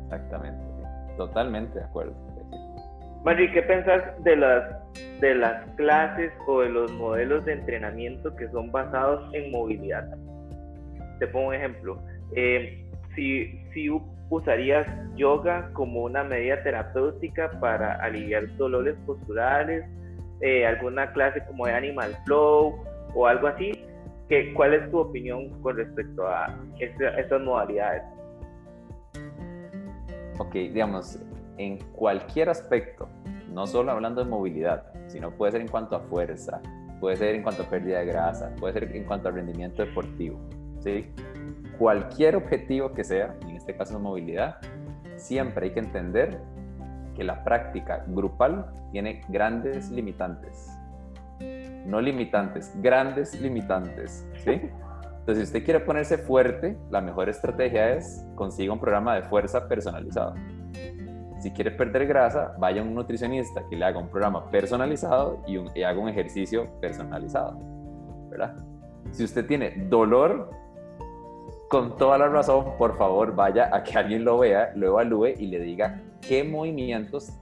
Exactamente, 0.05 0.65
totalmente 1.19 1.79
de 1.79 1.85
acuerdo. 1.85 2.15
¿y 3.39 3.53
qué 3.53 3.63
pensás 3.63 4.03
de 4.25 4.37
las, 4.37 5.21
de 5.21 5.35
las 5.35 5.67
clases 5.77 6.33
o 6.47 6.63
de 6.63 6.71
los 6.71 6.91
modelos 6.93 7.45
de 7.45 7.53
entrenamiento 7.53 8.35
que 8.37 8.49
son 8.49 8.73
basados 8.73 9.23
en 9.35 9.51
movilidad? 9.51 10.17
Te 11.19 11.27
pongo 11.27 11.49
un 11.49 11.55
ejemplo. 11.55 12.03
Eh, 12.37 12.87
si, 13.15 13.63
si 13.75 13.91
usarías 14.37 14.87
yoga 15.17 15.71
como 15.73 16.03
una 16.03 16.25
medida 16.25 16.63
terapéutica 16.63 17.51
para 17.61 17.95
aliviar 18.03 18.55
dolores 18.57 18.97
posturales, 19.07 19.85
eh, 20.41 20.67
alguna 20.67 21.13
clase 21.13 21.45
como 21.47 21.67
de 21.67 21.75
Animal 21.75 22.17
Flow 22.25 22.75
o 23.15 23.27
algo 23.27 23.47
así, 23.47 23.73
¿qué, 24.29 24.53
¿cuál 24.55 24.75
es 24.75 24.91
tu 24.91 24.99
opinión 24.99 25.51
con 25.63 25.77
respecto 25.77 26.27
a 26.27 26.59
estas 26.79 27.41
modalidades? 27.41 28.03
Ok, 30.39 30.53
digamos, 30.53 31.19
en 31.59 31.79
cualquier 31.93 32.49
aspecto, 32.49 33.09
no 33.53 33.67
solo 33.67 33.93
hablando 33.93 34.25
de 34.25 34.29
movilidad, 34.29 34.85
sino 35.07 35.31
puede 35.31 35.53
ser 35.53 35.61
en 35.61 35.69
cuanto 35.69 35.95
a 35.95 36.01
fuerza, 36.01 36.61
puede 37.01 37.17
ser 37.17 37.37
en 37.37 37.43
cuanto 37.43 37.63
a 37.63 37.67
pérdida 37.67 38.01
de 38.01 38.07
grasa, 38.07 38.53
puede 38.59 38.75
ser 38.75 38.97
en 38.97 39.05
cuanto 39.05 39.29
a 39.29 39.31
rendimiento 39.31 39.85
deportivo, 39.85 40.41
¿sí? 40.81 41.07
Cualquier 41.79 42.37
objetivo 42.37 42.93
que 42.93 43.05
sea, 43.05 43.37
este 43.65 43.77
caso 43.77 43.99
movilidad, 43.99 44.59
siempre 45.17 45.67
hay 45.67 45.73
que 45.73 45.81
entender 45.81 46.39
que 47.17 47.25
la 47.25 47.43
práctica 47.45 48.05
grupal 48.09 48.67
tiene 48.93 49.23
grandes 49.29 49.91
limitantes. 49.91 50.71
No 51.87 51.99
limitantes, 52.01 52.71
grandes 52.83 53.41
limitantes, 53.41 54.29
¿sí? 54.45 54.61
Entonces, 55.21 55.39
si 55.39 55.43
usted 55.45 55.65
quiere 55.65 55.81
ponerse 55.81 56.19
fuerte, 56.19 56.77
la 56.91 57.01
mejor 57.01 57.31
estrategia 57.31 57.95
es 57.95 58.27
consiga 58.35 58.75
un 58.75 58.81
programa 58.81 59.15
de 59.15 59.23
fuerza 59.23 59.67
personalizado. 59.67 60.35
Si 61.39 61.51
quiere 61.51 61.71
perder 61.71 62.07
grasa, 62.07 62.55
vaya 62.59 62.83
a 62.83 62.85
un 62.85 62.95
nutricionista 62.95 63.63
que 63.71 63.77
le 63.77 63.85
haga 63.87 63.99
un 63.99 64.09
programa 64.09 64.51
personalizado 64.51 65.43
y, 65.47 65.57
y 65.79 65.83
haga 65.83 65.99
un 65.99 66.11
ejercicio 66.11 66.69
personalizado, 66.81 67.59
¿verdad? 68.29 68.57
Si 69.11 69.25
usted 69.25 69.47
tiene 69.47 69.87
dolor, 69.89 70.51
con 71.75 71.97
toda 71.97 72.19
la 72.19 72.29
razón, 72.29 72.77
por 72.79 72.97
favor, 72.97 73.35
vaya 73.35 73.69
a 73.73 73.83
que 73.83 73.99
alguien 73.99 74.25
lo 74.25 74.39
vea, 74.39 74.71
lo 74.77 74.87
evalúe 74.87 75.31
y 75.37 75.49
le 75.49 75.59
diga 75.59 76.01
qué 76.21 76.45
movimientos 76.45 77.33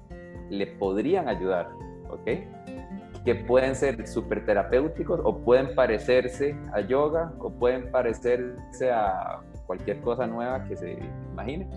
le 0.48 0.68
podrían 0.68 1.28
ayudar, 1.28 1.68
¿ok? 2.08 3.26
Que 3.26 3.34
pueden 3.46 3.76
ser 3.76 4.06
súper 4.08 4.46
terapéuticos 4.46 5.20
o 5.22 5.36
pueden 5.36 5.74
parecerse 5.74 6.56
a 6.72 6.80
yoga 6.80 7.30
o 7.40 7.50
pueden 7.50 7.90
parecerse 7.90 8.90
a 8.90 9.40
cualquier 9.66 10.00
cosa 10.00 10.26
nueva 10.26 10.64
que 10.64 10.76
se 10.76 10.98
imagine. 11.30 11.68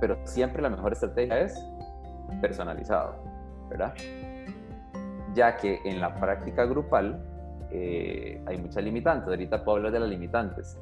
Pero 0.00 0.16
siempre 0.22 0.62
la 0.62 0.70
mejor 0.70 0.92
estrategia 0.92 1.40
es 1.40 1.60
personalizado, 2.40 3.16
¿verdad? 3.68 3.94
Ya 5.34 5.56
que 5.56 5.80
en 5.84 6.00
la 6.00 6.14
práctica 6.14 6.66
grupal 6.66 7.20
eh, 7.72 8.40
hay 8.46 8.58
muchas 8.58 8.84
limitantes. 8.84 9.26
Ahorita 9.26 9.64
puedo 9.64 9.78
hablar 9.78 9.90
de 9.90 9.98
las 9.98 10.08
limitantes. 10.08 10.78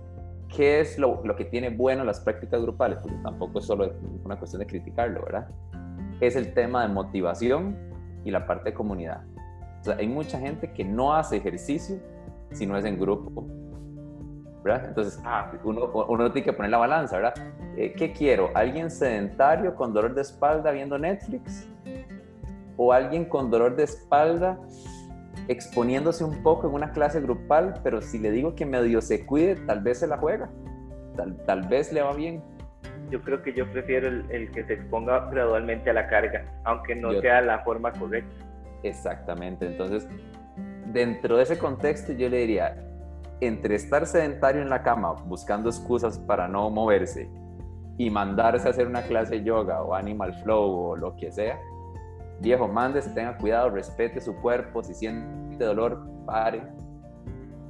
¿Qué 0.54 0.80
es 0.80 0.98
lo, 0.98 1.22
lo, 1.24 1.34
que 1.34 1.46
tiene 1.46 1.70
bueno 1.70 2.04
las 2.04 2.20
prácticas 2.20 2.60
grupales? 2.60 2.98
Porque 3.00 3.16
tampoco 3.22 3.58
es 3.58 3.64
solo 3.64 3.92
una 4.24 4.36
cuestión 4.38 4.60
de 4.60 4.66
criticarlo, 4.66 5.24
¿verdad? 5.24 5.48
Es 6.20 6.36
el 6.36 6.52
tema 6.52 6.82
de 6.86 6.92
motivación 6.92 7.76
y 8.24 8.30
la 8.30 8.46
parte 8.46 8.70
de 8.70 8.74
comunidad. 8.74 9.22
O 9.80 9.84
sea, 9.84 9.96
hay 9.96 10.06
mucha 10.06 10.38
gente 10.38 10.72
que 10.72 10.84
no 10.84 11.14
hace 11.14 11.38
ejercicio 11.38 11.96
si 12.52 12.66
no 12.66 12.76
es 12.76 12.84
en 12.84 13.00
grupo, 13.00 13.46
¿verdad? 14.62 14.88
Entonces, 14.88 15.20
ah. 15.24 15.50
uno, 15.64 15.86
uno 16.08 16.30
tiene 16.32 16.44
que 16.44 16.52
poner 16.52 16.70
la 16.70 16.78
balanza, 16.78 17.16
¿verdad? 17.16 17.34
Eh, 17.76 17.94
¿Qué 17.96 18.12
quiero? 18.12 18.50
¿Alguien 18.54 18.90
sedentario 18.90 19.74
con 19.74 19.92
dolor 19.92 20.14
de 20.14 20.20
espalda 20.20 20.70
viendo 20.70 20.98
Netflix? 20.98 21.66
¿O 22.76 22.92
alguien 22.92 23.24
con 23.24 23.50
dolor 23.50 23.74
de 23.74 23.84
espalda 23.84 24.58
exponiéndose 25.48 26.24
un 26.24 26.42
poco 26.42 26.68
en 26.68 26.74
una 26.74 26.92
clase 26.92 27.20
grupal, 27.20 27.80
pero 27.82 28.00
si 28.02 28.18
le 28.18 28.30
digo 28.30 28.54
que 28.54 28.66
medio 28.66 29.00
se 29.00 29.26
cuide, 29.26 29.56
tal 29.56 29.80
vez 29.80 29.98
se 29.98 30.06
la 30.06 30.18
juega, 30.18 30.50
tal, 31.16 31.36
tal 31.44 31.68
vez 31.68 31.92
le 31.92 32.02
va 32.02 32.12
bien. 32.14 32.42
Yo 33.10 33.20
creo 33.20 33.42
que 33.42 33.52
yo 33.52 33.70
prefiero 33.70 34.08
el, 34.08 34.50
que 34.52 34.64
se 34.64 34.74
exponga 34.74 35.28
gradualmente 35.30 35.90
a 35.90 35.92
la 35.92 36.08
carga, 36.08 36.44
aunque 36.64 36.94
no 36.94 37.20
sea 37.20 37.40
la 37.40 37.58
forma 37.60 37.92
correcta. 37.92 38.34
Exactamente, 38.82 39.66
entonces 39.66 40.08
dentro 40.92 41.36
de 41.36 41.44
ese 41.44 41.58
contexto 41.58 42.12
yo 42.12 42.28
le 42.28 42.38
diría, 42.38 42.76
entre 43.40 43.74
estar 43.74 44.06
sedentario 44.06 44.62
en 44.62 44.68
la 44.68 44.82
cama 44.82 45.12
buscando 45.12 45.68
excusas 45.68 46.18
para 46.18 46.48
no 46.48 46.70
moverse 46.70 47.28
y 47.98 48.10
mandarse 48.10 48.68
a 48.68 48.70
hacer 48.70 48.86
una 48.86 49.02
clase 49.02 49.36
de 49.36 49.44
yoga 49.44 49.82
o 49.82 49.94
animal 49.94 50.34
flow 50.42 50.90
o 50.90 50.96
lo 50.96 51.16
que 51.16 51.30
sea, 51.30 51.58
viejo, 52.42 52.68
mándese, 52.68 53.10
tenga 53.10 53.36
cuidado, 53.38 53.70
respete 53.70 54.20
su 54.20 54.34
cuerpo, 54.36 54.82
si 54.82 54.94
siente 54.94 55.64
dolor, 55.64 56.04
pare, 56.26 56.62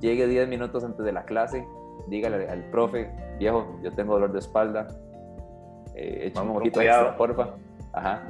llegue 0.01 0.27
10 0.27 0.49
minutos 0.49 0.83
antes 0.83 1.05
de 1.05 1.13
la 1.13 1.25
clase, 1.25 1.65
dígale 2.09 2.49
al 2.49 2.65
profe, 2.71 3.11
viejo, 3.39 3.79
yo 3.83 3.93
tengo 3.93 4.15
dolor 4.15 4.33
de 4.33 4.39
espalda, 4.39 4.89
eh, 5.95 6.33
un 6.41 6.55
poquito 6.55 6.81
extra, 6.81 7.17
porfa. 7.17 7.51
Ajá. 7.93 8.23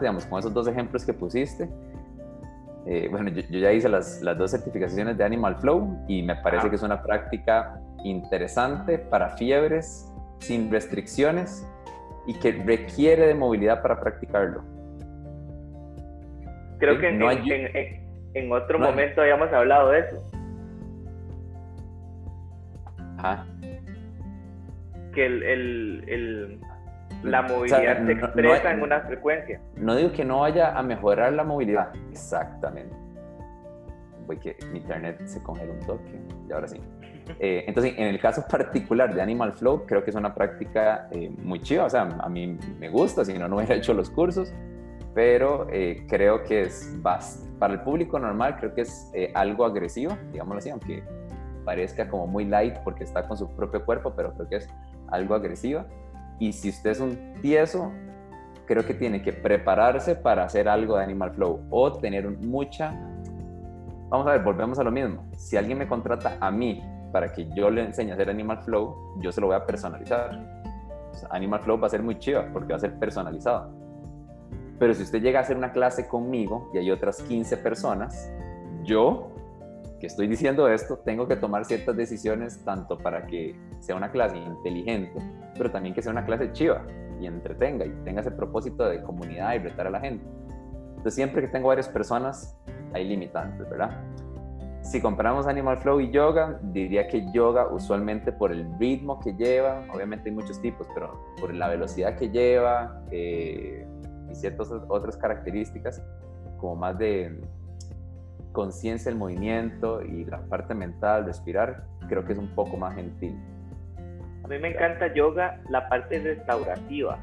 digamos, 0.00 0.24
con 0.26 0.38
esos 0.38 0.54
dos 0.54 0.68
ejemplos 0.68 1.04
que 1.04 1.12
pusiste. 1.12 1.68
Eh, 2.86 3.08
bueno, 3.10 3.30
yo, 3.30 3.58
ya 3.58 3.72
hice 3.72 3.88
las, 3.88 4.22
las, 4.22 4.38
dos 4.38 4.52
certificaciones 4.52 5.18
de 5.18 5.24
Animal 5.24 5.56
Flow 5.56 6.04
y 6.06 6.22
me 6.22 6.36
parece 6.36 6.70
que 6.70 6.76
es 6.76 6.82
una 6.82 7.02
práctica 7.02 7.80
interesante 8.04 8.98
para 8.98 9.30
fiebres 9.30 10.13
sin 10.46 10.70
restricciones 10.70 11.66
y 12.26 12.34
que 12.34 12.52
requiere 12.52 13.26
de 13.26 13.34
movilidad 13.34 13.82
para 13.82 14.00
practicarlo. 14.00 14.62
Creo 16.78 16.98
que 16.98 17.08
en, 17.08 18.52
otro 18.52 18.78
momento 18.78 19.20
habíamos 19.22 19.52
hablado 19.52 19.90
de 19.90 20.00
eso. 20.00 20.30
Que 25.14 25.26
el, 25.26 26.60
la 27.22 27.42
movilidad 27.42 28.04
se 28.04 28.12
expresa 28.12 28.72
en 28.72 28.82
una 28.82 29.00
frecuencia. 29.00 29.60
No 29.76 29.96
digo 29.96 30.12
que 30.12 30.24
no 30.24 30.40
vaya 30.40 30.76
a 30.76 30.82
mejorar 30.82 31.32
la 31.32 31.44
movilidad. 31.44 31.90
Exactamente. 32.10 32.94
Voy 34.26 34.38
que 34.38 34.56
mi 34.72 34.78
internet 34.78 35.20
se 35.24 35.42
congela 35.42 35.72
un 35.72 35.80
toque 35.80 36.20
y 36.48 36.52
ahora 36.52 36.66
sí. 36.68 36.80
Eh, 37.38 37.64
entonces, 37.66 37.94
en 37.96 38.08
el 38.08 38.20
caso 38.20 38.44
particular 38.50 39.14
de 39.14 39.22
Animal 39.22 39.52
Flow, 39.52 39.84
creo 39.86 40.04
que 40.04 40.10
es 40.10 40.16
una 40.16 40.34
práctica 40.34 41.08
eh, 41.10 41.30
muy 41.42 41.60
chiva, 41.60 41.84
o 41.84 41.90
sea, 41.90 42.02
a 42.02 42.28
mí 42.28 42.58
me 42.78 42.88
gusta, 42.88 43.24
si 43.24 43.34
no, 43.34 43.48
no 43.48 43.56
hubiera 43.56 43.74
hecho 43.76 43.94
los 43.94 44.10
cursos, 44.10 44.52
pero 45.14 45.68
eh, 45.70 46.06
creo 46.08 46.42
que 46.44 46.62
es 46.62 46.96
para 47.58 47.74
el 47.74 47.80
público 47.80 48.18
normal, 48.18 48.56
creo 48.58 48.74
que 48.74 48.82
es 48.82 49.12
algo 49.34 49.64
agresivo, 49.64 50.16
digámoslo 50.32 50.58
así, 50.58 50.70
aunque 50.70 51.04
parezca 51.64 52.08
como 52.08 52.26
muy 52.26 52.44
light 52.44 52.76
porque 52.84 53.04
está 53.04 53.26
con 53.26 53.36
su 53.36 53.48
propio 53.54 53.84
cuerpo, 53.84 54.12
pero 54.14 54.34
creo 54.34 54.48
que 54.48 54.56
es 54.56 54.68
algo 55.08 55.34
agresiva. 55.34 55.86
Y 56.38 56.52
si 56.52 56.70
usted 56.70 56.90
es 56.90 57.00
un 57.00 57.34
tieso, 57.40 57.92
creo 58.66 58.84
que 58.84 58.94
tiene 58.94 59.22
que 59.22 59.32
prepararse 59.32 60.14
para 60.14 60.44
hacer 60.44 60.68
algo 60.68 60.96
de 60.96 61.04
Animal 61.04 61.32
Flow 61.32 61.60
o 61.70 61.92
tener 61.92 62.28
mucha... 62.28 62.90
Vamos 64.08 64.26
a 64.26 64.32
ver, 64.32 64.42
volvemos 64.42 64.78
a 64.78 64.84
lo 64.84 64.90
mismo. 64.90 65.24
Si 65.36 65.56
alguien 65.56 65.78
me 65.78 65.88
contrata 65.88 66.36
a 66.40 66.50
mí 66.50 66.82
para 67.14 67.32
que 67.32 67.48
yo 67.54 67.70
le 67.70 67.84
enseñe 67.84 68.10
a 68.10 68.14
hacer 68.14 68.28
Animal 68.28 68.58
Flow, 68.64 69.14
yo 69.20 69.30
se 69.30 69.40
lo 69.40 69.46
voy 69.46 69.54
a 69.54 69.64
personalizar. 69.64 70.36
Animal 71.30 71.60
Flow 71.60 71.78
va 71.78 71.86
a 71.86 71.90
ser 71.90 72.02
muy 72.02 72.18
chiva 72.18 72.48
porque 72.52 72.72
va 72.72 72.76
a 72.76 72.80
ser 72.80 72.98
personalizado. 72.98 73.72
Pero 74.80 74.94
si 74.94 75.04
usted 75.04 75.22
llega 75.22 75.38
a 75.38 75.42
hacer 75.42 75.56
una 75.56 75.70
clase 75.70 76.08
conmigo 76.08 76.72
y 76.74 76.78
hay 76.78 76.90
otras 76.90 77.22
15 77.22 77.58
personas, 77.58 78.32
yo, 78.82 79.30
que 80.00 80.08
estoy 80.08 80.26
diciendo 80.26 80.66
esto, 80.66 80.98
tengo 81.04 81.28
que 81.28 81.36
tomar 81.36 81.64
ciertas 81.64 81.96
decisiones 81.96 82.64
tanto 82.64 82.98
para 82.98 83.28
que 83.28 83.54
sea 83.78 83.94
una 83.94 84.10
clase 84.10 84.36
inteligente, 84.36 85.14
pero 85.56 85.70
también 85.70 85.94
que 85.94 86.02
sea 86.02 86.10
una 86.10 86.26
clase 86.26 86.50
chiva 86.50 86.82
y 87.20 87.26
entretenga 87.26 87.86
y 87.86 87.90
tenga 88.04 88.22
ese 88.22 88.32
propósito 88.32 88.88
de 88.88 89.00
comunidad 89.04 89.54
y 89.54 89.58
retar 89.58 89.86
a 89.86 89.90
la 89.90 90.00
gente. 90.00 90.26
Entonces, 90.88 91.14
siempre 91.14 91.42
que 91.42 91.46
tengo 91.46 91.68
varias 91.68 91.88
personas, 91.88 92.58
hay 92.92 93.04
limitantes, 93.04 93.70
¿verdad? 93.70 94.02
Si 94.84 95.00
comparamos 95.00 95.46
Animal 95.46 95.78
Flow 95.78 95.98
y 95.98 96.10
yoga, 96.10 96.58
diría 96.62 97.08
que 97.08 97.24
yoga 97.32 97.68
usualmente 97.68 98.32
por 98.32 98.52
el 98.52 98.66
ritmo 98.78 99.18
que 99.18 99.32
lleva, 99.32 99.82
obviamente 99.92 100.28
hay 100.28 100.34
muchos 100.34 100.60
tipos, 100.60 100.86
pero 100.94 101.18
por 101.40 101.54
la 101.54 101.68
velocidad 101.68 102.16
que 102.16 102.28
lleva 102.28 103.02
eh, 103.10 103.86
y 104.30 104.34
ciertas 104.34 104.70
otras 104.70 105.16
características, 105.16 106.02
como 106.58 106.76
más 106.76 106.98
de 106.98 107.40
conciencia 108.52 109.10
del 109.10 109.18
movimiento 109.18 110.02
y 110.02 110.26
la 110.26 110.42
parte 110.42 110.74
mental, 110.74 111.24
respirar, 111.24 111.84
creo 112.08 112.24
que 112.26 112.34
es 112.34 112.38
un 112.38 112.54
poco 112.54 112.76
más 112.76 112.94
gentil. 112.94 113.34
A 114.44 114.48
mí 114.48 114.58
me 114.58 114.68
encanta 114.68 115.12
yoga 115.14 115.62
la 115.70 115.88
parte 115.88 116.18
restaurativa, 116.18 117.18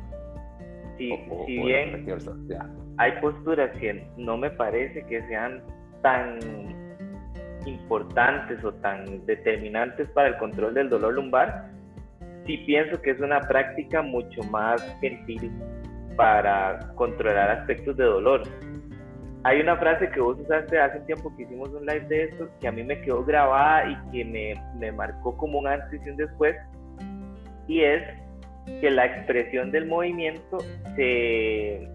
si, 0.97 1.15
bien 1.45 2.05
hay 2.97 3.11
posturas 3.21 3.71
que 3.79 4.07
no 4.17 4.37
me 4.37 4.49
parece 4.49 5.03
que 5.05 5.21
sean 5.27 5.61
tan 6.01 6.39
importantes 7.65 8.63
o 8.63 8.73
tan 8.73 9.25
determinantes 9.25 10.09
para 10.09 10.29
el 10.29 10.37
control 10.37 10.73
del 10.73 10.89
dolor 10.89 11.13
lumbar, 11.13 11.69
sí 12.45 12.57
pienso 12.65 13.01
que 13.01 13.11
es 13.11 13.19
una 13.19 13.39
práctica 13.41 14.01
mucho 14.01 14.43
más 14.43 14.81
gentil 14.99 15.51
para 16.15 16.79
controlar 16.95 17.49
aspectos 17.51 17.97
de 17.97 18.05
dolor. 18.05 18.43
Hay 19.43 19.59
una 19.59 19.75
frase 19.77 20.09
que 20.09 20.19
vos 20.19 20.39
usaste 20.39 20.79
hace 20.79 20.99
un 20.99 21.05
tiempo 21.05 21.35
que 21.35 21.43
hicimos 21.43 21.69
un 21.69 21.85
live 21.85 22.05
de 22.07 22.23
esto, 22.25 22.49
que 22.59 22.67
a 22.67 22.71
mí 22.71 22.83
me 22.83 23.01
quedó 23.01 23.23
grabada 23.23 23.89
y 23.89 24.11
que 24.11 24.25
me, 24.25 24.53
me 24.77 24.91
marcó 24.91 25.35
como 25.35 25.59
un 25.59 25.67
antes 25.67 25.99
y 26.05 26.09
un 26.09 26.17
después, 26.17 26.55
y 27.67 27.81
es 27.81 28.03
que 28.79 28.91
la 28.91 29.05
expresión 29.05 29.71
del 29.71 29.87
movimiento 29.87 30.59
se 30.95 31.89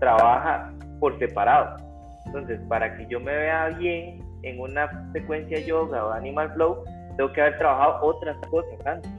trabaja 0.00 0.72
por 0.98 1.18
separado. 1.18 1.76
Entonces, 2.24 2.60
para 2.68 2.96
que 2.96 3.06
yo 3.06 3.20
me 3.20 3.36
vea 3.36 3.68
bien 3.78 4.25
en 4.42 4.60
una 4.60 5.12
secuencia 5.12 5.58
yoga 5.60 6.04
o 6.04 6.10
animal 6.12 6.52
flow, 6.52 6.84
tengo 7.16 7.32
que 7.32 7.40
haber 7.40 7.58
trabajado 7.58 8.04
otras 8.04 8.36
cosas 8.48 8.86
antes. 8.86 9.10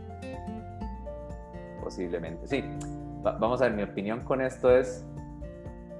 Posiblemente, 1.84 2.48
sí. 2.48 2.64
vamos 3.24 3.62
a 3.62 3.66
ver, 3.66 3.74
mi 3.74 3.84
opinión 3.84 4.22
con 4.22 4.42
esto 4.42 4.76
es, 4.76 5.06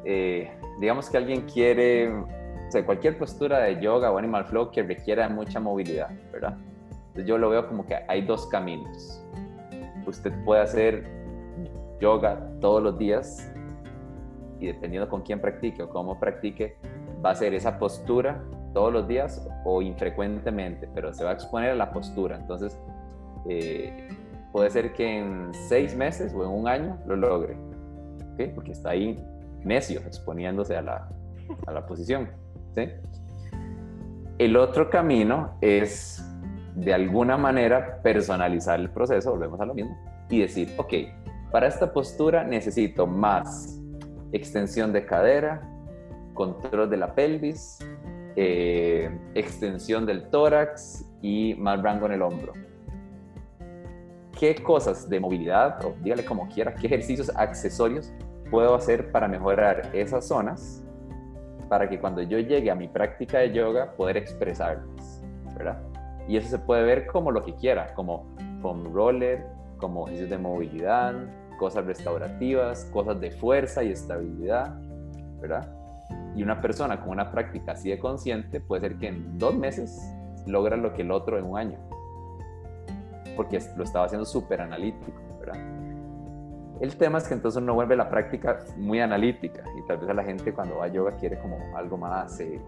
eh, 0.06 0.52
digamos 0.80 1.10
que 1.10 1.18
alguien 1.18 1.42
quiere, 1.42 2.10
o 2.10 2.26
sea, 2.70 2.86
cualquier 2.86 3.18
postura 3.18 3.60
de 3.60 3.80
yoga 3.82 4.12
o 4.12 4.18
animal 4.18 4.46
flow 4.46 4.72
que 4.72 4.84
requiera 4.84 5.28
mucha 5.30 5.60
movilidad, 5.60 6.10
¿verdad? 6.32 6.58
Entonces 6.92 7.26
yo 7.26 7.38
lo 7.38 7.50
veo 7.50 7.68
como 7.68 7.86
que 7.86 7.96
hay 8.08 8.22
dos 8.22 8.48
caminos. 8.48 9.24
Usted 10.06 10.32
puede 10.46 10.62
hacer 10.62 11.04
yoga 12.00 12.40
todos 12.62 12.82
los 12.82 12.98
días 12.98 13.52
y 14.60 14.68
dependiendo 14.68 15.10
con 15.10 15.22
quién 15.22 15.40
practique 15.40 15.84
o 15.84 15.90
cómo 15.90 16.20
practique, 16.20 16.78
va 17.24 17.32
a 17.32 17.36
ser 17.36 17.54
esa 17.54 17.80
postura 17.80 18.42
todos 18.74 18.92
los 18.92 19.08
días 19.08 19.48
o 19.66 19.82
infrecuentemente, 19.82 20.90
pero 20.94 21.14
se 21.14 21.24
va 21.24 21.32
a 21.32 21.34
exponer 21.34 21.72
a 21.72 21.76
la 21.76 21.92
postura. 21.92 22.38
Entonces, 22.38 22.78
eh, 23.50 24.10
puede 24.52 24.70
ser 24.70 24.94
que 24.94 25.20
en 25.20 25.54
seis 25.54 25.96
meses 25.96 26.34
o 26.34 26.44
en 26.44 26.50
un 26.50 26.68
año 26.68 26.98
lo 27.06 27.16
logre, 27.16 27.58
porque 28.54 28.72
está 28.72 28.92
ahí 28.92 29.24
necio 29.64 30.00
exponiéndose 30.02 30.76
a 30.78 30.82
la, 30.82 31.10
a 31.66 31.72
la 31.72 31.86
posición. 31.86 32.30
El 34.38 34.56
otro 34.56 34.90
camino 34.90 35.58
es 35.62 36.24
de 36.76 36.94
alguna 36.94 37.38
manera 37.38 38.02
personalizar 38.04 38.80
el 38.80 38.90
proceso, 38.92 39.32
volvemos 39.32 39.60
a 39.60 39.66
lo 39.66 39.74
mismo, 39.74 39.98
y 40.30 40.42
decir, 40.42 40.74
ok, 40.78 40.94
para 41.52 41.68
esta 41.68 41.92
postura 41.92 42.44
necesito 42.44 43.08
más 43.08 43.80
extensión 44.32 44.94
de 44.94 45.06
cadera, 45.06 45.62
control 46.34 46.90
de 46.90 46.98
la 46.98 47.16
pelvis, 47.16 47.80
eh, 48.40 49.10
extensión 49.34 50.06
del 50.06 50.30
tórax 50.30 51.04
y 51.24 51.56
más 51.56 51.82
rango 51.82 52.06
en 52.06 52.12
el 52.12 52.22
hombro. 52.22 52.54
¿Qué 54.40 54.54
cosas 54.54 55.10
de 55.10 55.20
movilidad, 55.20 55.84
o 55.84 55.96
dígale 56.04 56.24
como 56.24 56.48
quiera, 56.48 56.76
qué 56.76 56.86
ejercicios 56.86 57.32
accesorios 57.36 58.14
puedo 58.52 58.76
hacer 58.76 59.12
para 59.12 59.28
mejorar 59.28 59.90
esas 59.92 60.28
zonas 60.28 60.84
para 61.68 61.90
que 61.90 62.00
cuando 62.00 62.22
yo 62.22 62.38
llegue 62.38 62.70
a 62.70 62.76
mi 62.76 62.88
práctica 62.88 63.40
de 63.40 63.52
yoga 63.52 63.94
poder 63.94 64.18
expresarlas, 64.18 65.24
¿verdad? 65.58 65.82
Y 66.28 66.38
eso 66.38 66.50
se 66.50 66.60
puede 66.60 66.84
ver 66.84 67.08
como 67.08 67.32
lo 67.32 67.44
que 67.44 67.56
quiera, 67.56 67.92
como 67.96 68.28
foam 68.62 68.94
roller, 68.94 69.48
como 69.78 70.04
ejercicios 70.06 70.30
de 70.30 70.38
movilidad, 70.38 71.16
cosas 71.58 71.86
restaurativas, 71.86 72.86
cosas 72.94 73.20
de 73.20 73.32
fuerza 73.32 73.84
y 73.84 73.92
estabilidad, 73.92 74.80
¿verdad? 75.42 75.77
Y 76.36 76.44
una 76.44 76.62
persona 76.62 77.00
con 77.00 77.10
una 77.10 77.32
práctica 77.32 77.72
así 77.72 77.90
de 77.90 78.00
consciente 78.00 78.60
puede 78.60 78.82
ser 78.82 78.98
que 78.98 79.08
en 79.08 79.38
dos 79.38 79.56
meses 79.56 80.14
logra 80.46 80.78
lo 80.78 80.94
que 80.94 81.02
el 81.02 81.12
otro 81.12 81.38
en 81.38 81.46
un 81.46 81.58
año, 81.58 81.80
porque 83.36 83.60
lo 83.76 83.84
estaba 83.84 84.06
haciendo 84.06 84.26
súper 84.26 84.62
analítico, 84.62 85.20
¿verdad? 85.40 85.78
El 86.80 86.96
tema 86.96 87.18
es 87.18 87.28
que 87.28 87.34
entonces 87.34 87.62
uno 87.62 87.74
vuelve 87.74 87.96
la 87.96 88.10
práctica 88.10 88.60
muy 88.78 89.00
analítica 89.00 89.64
y 89.78 89.88
tal 89.88 89.98
vez 89.98 90.10
a 90.10 90.14
la 90.14 90.24
gente 90.24 90.54
cuando 90.54 90.78
va 90.78 90.86
a 90.86 90.88
yoga 90.90 91.16
quiere 91.18 91.40
como 91.40 91.58
algo 91.76 91.98
más, 91.98 92.40
eh, 92.40 92.62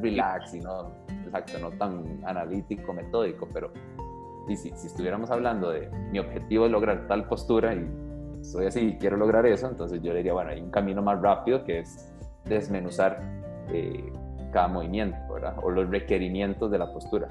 relax 0.00 0.54
y 0.54 0.60
no, 0.60 0.90
exacto, 1.24 1.58
no 1.58 1.70
tan 1.72 2.20
analítico, 2.24 2.92
metódico, 2.92 3.48
pero 3.52 3.70
y 4.48 4.56
si, 4.56 4.70
si, 4.70 4.86
estuviéramos 4.86 5.30
hablando 5.30 5.70
de 5.70 5.90
mi 6.10 6.18
objetivo 6.18 6.66
es 6.66 6.72
lograr 6.72 7.06
tal 7.08 7.26
postura 7.26 7.74
y 7.74 7.86
soy 8.42 8.66
así 8.66 8.80
y 8.80 8.98
quiero 8.98 9.16
lograr 9.16 9.44
eso, 9.44 9.68
entonces 9.68 10.00
yo 10.02 10.14
diría, 10.14 10.32
bueno, 10.32 10.50
hay 10.50 10.60
un 10.60 10.70
camino 10.70 11.02
más 11.02 11.20
rápido 11.20 11.64
que 11.64 11.80
es 11.80 12.12
desmenuzar 12.48 13.20
eh, 13.72 14.12
cada 14.52 14.68
movimiento, 14.68 15.16
¿verdad? 15.32 15.56
O 15.62 15.70
los 15.70 15.88
requerimientos 15.90 16.70
de 16.70 16.78
la 16.78 16.92
postura. 16.92 17.28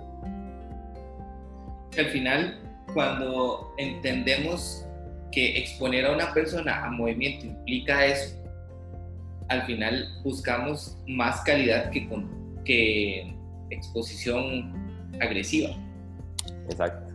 Al 1.97 2.05
final, 2.07 2.59
cuando 2.93 3.73
entendemos 3.77 4.85
que 5.31 5.57
exponer 5.57 6.05
a 6.05 6.11
una 6.11 6.33
persona 6.33 6.85
a 6.85 6.89
movimiento 6.89 7.45
implica 7.45 8.05
eso, 8.05 8.35
al 9.49 9.63
final 9.63 10.07
buscamos 10.23 10.97
más 11.07 11.41
calidad 11.41 11.89
que, 11.91 12.07
con, 12.07 12.63
que 12.63 13.35
exposición 13.69 14.73
agresiva. 15.21 15.69
Exacto. 16.69 17.13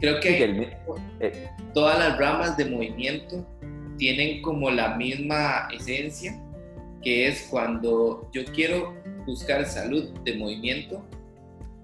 Creo 0.00 0.20
que 0.20 0.70
eh, 1.20 1.48
todas 1.74 1.98
las 1.98 2.18
ramas 2.18 2.56
de 2.56 2.64
movimiento 2.64 3.46
tienen 3.98 4.40
como 4.40 4.70
la 4.70 4.96
misma 4.96 5.68
esencia 5.72 6.40
que 7.02 7.28
es 7.28 7.48
cuando 7.50 8.28
yo 8.32 8.44
quiero 8.54 8.94
buscar 9.26 9.64
salud 9.64 10.10
de 10.24 10.36
movimiento, 10.36 11.04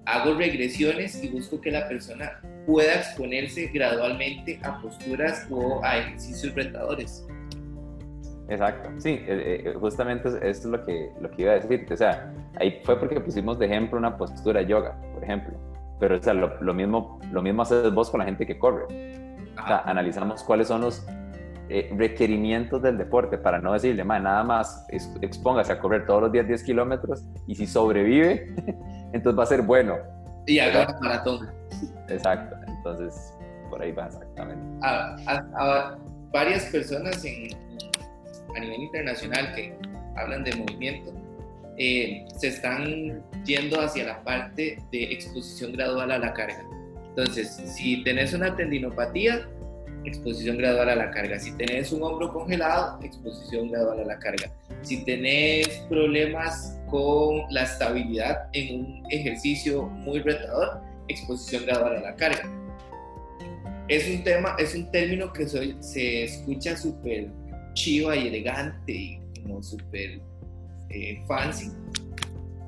hago 0.05 0.35
regresiones 0.35 1.21
y 1.23 1.29
busco 1.29 1.59
que 1.59 1.71
la 1.71 1.87
persona 1.87 2.39
pueda 2.65 2.95
exponerse 2.95 3.67
gradualmente 3.67 4.59
a 4.63 4.81
posturas 4.81 5.47
o 5.49 5.83
a 5.83 5.97
ejercicios 5.97 6.53
retadores. 6.53 7.27
Exacto, 8.49 8.89
sí, 8.97 9.19
eh, 9.27 9.63
eh, 9.65 9.73
justamente 9.77 10.29
eso 10.29 10.39
es 10.41 10.65
lo 10.65 10.85
que, 10.85 11.11
lo 11.19 11.29
que 11.31 11.41
iba 11.41 11.51
a 11.51 11.55
decir. 11.55 11.85
O 11.91 11.97
sea, 11.97 12.31
ahí 12.59 12.79
fue 12.83 12.97
porque 12.97 13.19
pusimos 13.19 13.59
de 13.59 13.65
ejemplo 13.65 13.97
una 13.97 14.15
postura 14.15 14.61
yoga, 14.61 14.95
por 15.13 15.23
ejemplo. 15.23 15.53
Pero 15.99 16.17
o 16.17 16.21
sea, 16.21 16.33
lo, 16.33 16.73
mismo, 16.73 17.19
lo 17.31 17.41
mismo 17.41 17.63
haces 17.63 17.93
vos 17.93 18.09
con 18.09 18.19
la 18.19 18.25
gente 18.25 18.45
que 18.45 18.57
corre. 18.57 18.85
O 18.85 19.67
sea, 19.67 19.79
analizamos 19.85 20.43
cuáles 20.43 20.67
son 20.67 20.81
los 20.81 21.05
eh, 21.69 21.89
requerimientos 21.95 22.81
del 22.81 22.97
deporte 22.97 23.37
para 23.37 23.59
no 23.59 23.73
decirle, 23.73 24.03
más 24.03 24.21
nada 24.21 24.43
más 24.43 24.85
expóngase 25.21 25.73
a 25.73 25.79
correr 25.79 26.05
todos 26.05 26.23
los 26.23 26.31
días 26.31 26.47
10 26.47 26.63
kilómetros 26.63 27.25
y 27.45 27.55
si 27.55 27.67
sobrevive, 27.67 28.53
entonces 29.13 29.37
va 29.37 29.43
a 29.43 29.47
ser 29.47 29.61
bueno. 29.61 29.97
Y 30.45 30.59
haga 30.59 30.97
maratón. 31.01 31.49
Exacto, 32.07 32.55
entonces 32.67 33.33
por 33.69 33.81
ahí 33.81 33.91
va 33.91 34.07
exactamente. 34.07 34.79
A, 34.81 35.97
varias 36.31 36.65
personas 36.65 37.23
en, 37.25 37.49
a 38.55 38.59
nivel 38.59 38.81
internacional 38.81 39.53
que 39.55 39.77
hablan 40.15 40.43
de 40.43 40.55
movimiento 40.55 41.13
eh, 41.77 42.25
se 42.37 42.47
están 42.47 43.23
yendo 43.45 43.79
hacia 43.79 44.05
la 44.05 44.23
parte 44.23 44.79
de 44.91 45.03
exposición 45.03 45.73
gradual 45.73 46.11
a 46.11 46.17
la 46.17 46.33
carga. 46.33 46.65
Entonces, 47.09 47.49
si 47.75 48.03
tenés 48.03 48.33
una 48.33 48.55
tendinopatía, 48.55 49.47
exposición 50.07 50.57
gradual 50.57 50.89
a 50.89 50.95
la 50.95 51.11
carga. 51.11 51.39
Si 51.39 51.51
tenés 51.57 51.91
un 51.91 52.03
hombro 52.03 52.31
congelado, 52.31 52.99
exposición 53.03 53.69
gradual 53.69 53.99
a 54.01 54.05
la 54.05 54.19
carga. 54.19 54.51
Si 54.81 55.03
tenés 55.03 55.67
problemas 55.89 56.79
con 56.89 57.41
la 57.49 57.63
estabilidad 57.63 58.47
en 58.53 58.79
un 58.79 59.03
ejercicio 59.09 59.83
muy 59.83 60.19
retador, 60.19 60.81
exposición 61.07 61.65
gradual 61.65 61.97
a 61.97 62.01
la 62.01 62.15
carga. 62.15 62.49
Es 63.87 64.07
un 64.09 64.23
tema, 64.23 64.55
es 64.59 64.75
un 64.75 64.91
término 64.91 65.31
que 65.31 65.47
se 65.47 66.23
escucha 66.23 66.75
súper 66.75 67.29
chiva 67.73 68.15
y 68.15 68.27
elegante 68.27 68.91
y 68.91 69.19
como 69.41 69.63
súper 69.63 70.19
eh, 70.89 71.23
fancy 71.27 71.71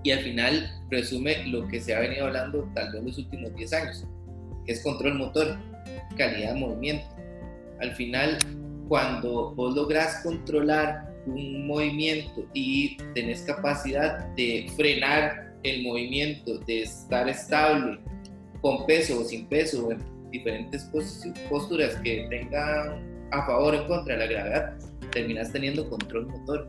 y 0.03 0.11
al 0.11 0.19
final 0.19 0.71
resume 0.89 1.45
lo 1.47 1.67
que 1.67 1.81
se 1.81 1.93
ha 1.93 1.99
venido 1.99 2.27
hablando 2.27 2.69
tal 2.73 2.93
vez 2.93 3.03
los 3.03 3.17
últimos 3.17 3.53
10 3.55 3.73
años, 3.73 4.05
que 4.65 4.71
es 4.71 4.81
control 4.81 5.15
motor, 5.15 5.57
calidad 6.15 6.53
de 6.53 6.59
movimiento 6.59 7.18
al 7.81 7.91
final, 7.93 8.37
cuando 8.87 9.53
vos 9.55 9.75
lográs 9.75 10.21
controlar 10.23 11.09
un 11.25 11.67
movimiento 11.67 12.45
y 12.53 12.97
tenés 13.13 13.41
capacidad 13.43 14.27
de 14.35 14.67
frenar 14.75 15.53
el 15.63 15.83
movimiento, 15.83 16.59
de 16.59 16.83
estar 16.83 17.27
estable 17.27 17.99
con 18.61 18.85
peso 18.85 19.21
o 19.21 19.23
sin 19.23 19.47
peso, 19.47 19.91
en 19.91 19.99
diferentes 20.31 20.89
posturas 21.49 21.95
que 21.97 22.27
tengan 22.29 23.27
a 23.31 23.45
favor 23.45 23.75
o 23.75 23.87
contra 23.87 24.17
la 24.17 24.25
gravedad, 24.25 24.77
terminás 25.11 25.51
teniendo 25.51 25.87
control 25.89 26.27
motor. 26.27 26.67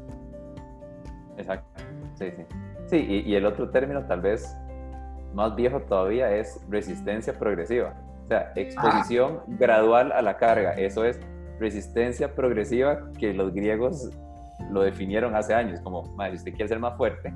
Exacto, 1.39 1.83
sí, 2.19 2.27
sí. 2.37 2.43
Sí, 2.91 3.23
y, 3.25 3.35
el 3.37 3.47
otro 3.47 3.71
término 3.71 4.05
tal 4.07 4.21
vez 4.21 4.57
más 5.33 5.55
viejo 5.55 5.81
todavía 5.83 6.35
es 6.35 6.61
resistencia 6.69 7.39
progresiva 7.39 7.95
sea, 8.31 8.53
exposición 8.57 9.43
gradual 9.47 10.13
a 10.13 10.23
la 10.23 10.37
carga. 10.37 10.73
Eso 10.73 11.05
es 11.05 11.19
resistencia 11.59 12.35
progresiva 12.35 13.11
que 13.19 13.35
los 13.35 13.53
griegos 13.53 14.11
lo 14.71 14.83
definieron 14.83 15.35
hace 15.35 15.55
años, 15.55 15.81
como, 15.81 16.05
si 16.05 16.37
usted 16.37 16.53
quiere 16.53 16.69
ser 16.69 16.79
más 16.79 16.97
fuerte, 16.97 17.33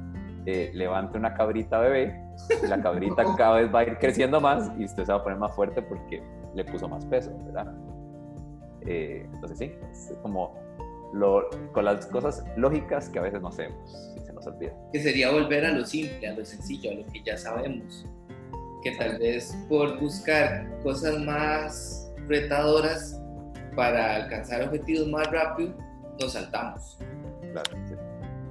eh, 0.46 0.70
levante 0.74 1.18
una 1.18 1.34
cabrita 1.34 1.78
bebé, 1.78 2.20
y 2.62 2.66
la 2.66 2.80
cabrita 2.80 3.24
cada 3.36 3.56
vez 3.56 3.74
va 3.74 3.80
a 3.80 3.84
ir 3.84 3.98
creciendo 3.98 4.40
más 4.40 4.70
y 4.78 4.84
usted 4.84 5.04
se 5.04 5.12
va 5.12 5.18
a 5.18 5.22
poner 5.22 5.38
más 5.38 5.54
fuerte 5.54 5.82
porque 5.82 6.22
le 6.54 6.64
puso 6.64 6.88
más 6.88 7.04
peso, 7.06 7.32
¿verdad? 7.46 7.74
Eh, 8.86 9.26
entonces 9.32 9.58
sí, 9.58 9.72
es 9.90 10.18
como 10.22 10.54
lo, 11.14 11.48
con 11.72 11.84
las 11.86 12.06
cosas 12.06 12.44
lógicas 12.56 13.08
que 13.08 13.18
a 13.18 13.22
veces 13.22 13.40
no 13.40 13.48
hacemos 13.48 14.12
y 14.16 14.20
se 14.20 14.32
nos 14.32 14.46
olvida. 14.46 14.72
Que 14.92 15.00
sería 15.00 15.30
volver 15.30 15.64
a 15.64 15.72
lo 15.72 15.84
simple, 15.84 16.28
a 16.28 16.34
lo 16.34 16.44
sencillo, 16.44 16.90
a 16.90 16.94
lo 16.94 17.06
que 17.06 17.22
ya 17.22 17.36
sabemos. 17.36 18.06
Que 18.84 18.92
tal 18.96 19.18
vez 19.18 19.56
por 19.68 19.98
buscar 19.98 20.68
cosas 20.82 21.18
más 21.20 22.12
retadoras 22.28 23.20
para 23.74 24.16
alcanzar 24.16 24.62
objetivos 24.62 25.08
más 25.08 25.26
rápido, 25.32 25.74
nos 26.20 26.32
saltamos. 26.32 26.98
Claro, 27.52 27.70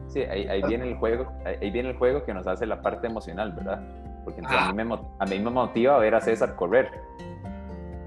sí. 0.07 0.21
ahí, 0.21 0.61
viene 0.67 0.89
el 0.89 0.95
juego, 0.95 1.31
ahí 1.45 1.69
viene 1.71 1.91
el 1.91 1.97
juego 1.97 2.23
que 2.25 2.33
nos 2.33 2.47
hace 2.47 2.65
la 2.65 2.81
parte 2.81 3.07
emocional, 3.07 3.53
¿verdad? 3.53 3.81
Porque 4.23 4.41
a, 4.45 4.73
mí 4.73 4.83
me, 4.83 4.99
a 5.19 5.25
mí 5.25 5.39
me 5.39 5.49
motiva 5.49 5.97
ver 5.99 6.15
a 6.15 6.21
César 6.21 6.55
correr. 6.55 6.89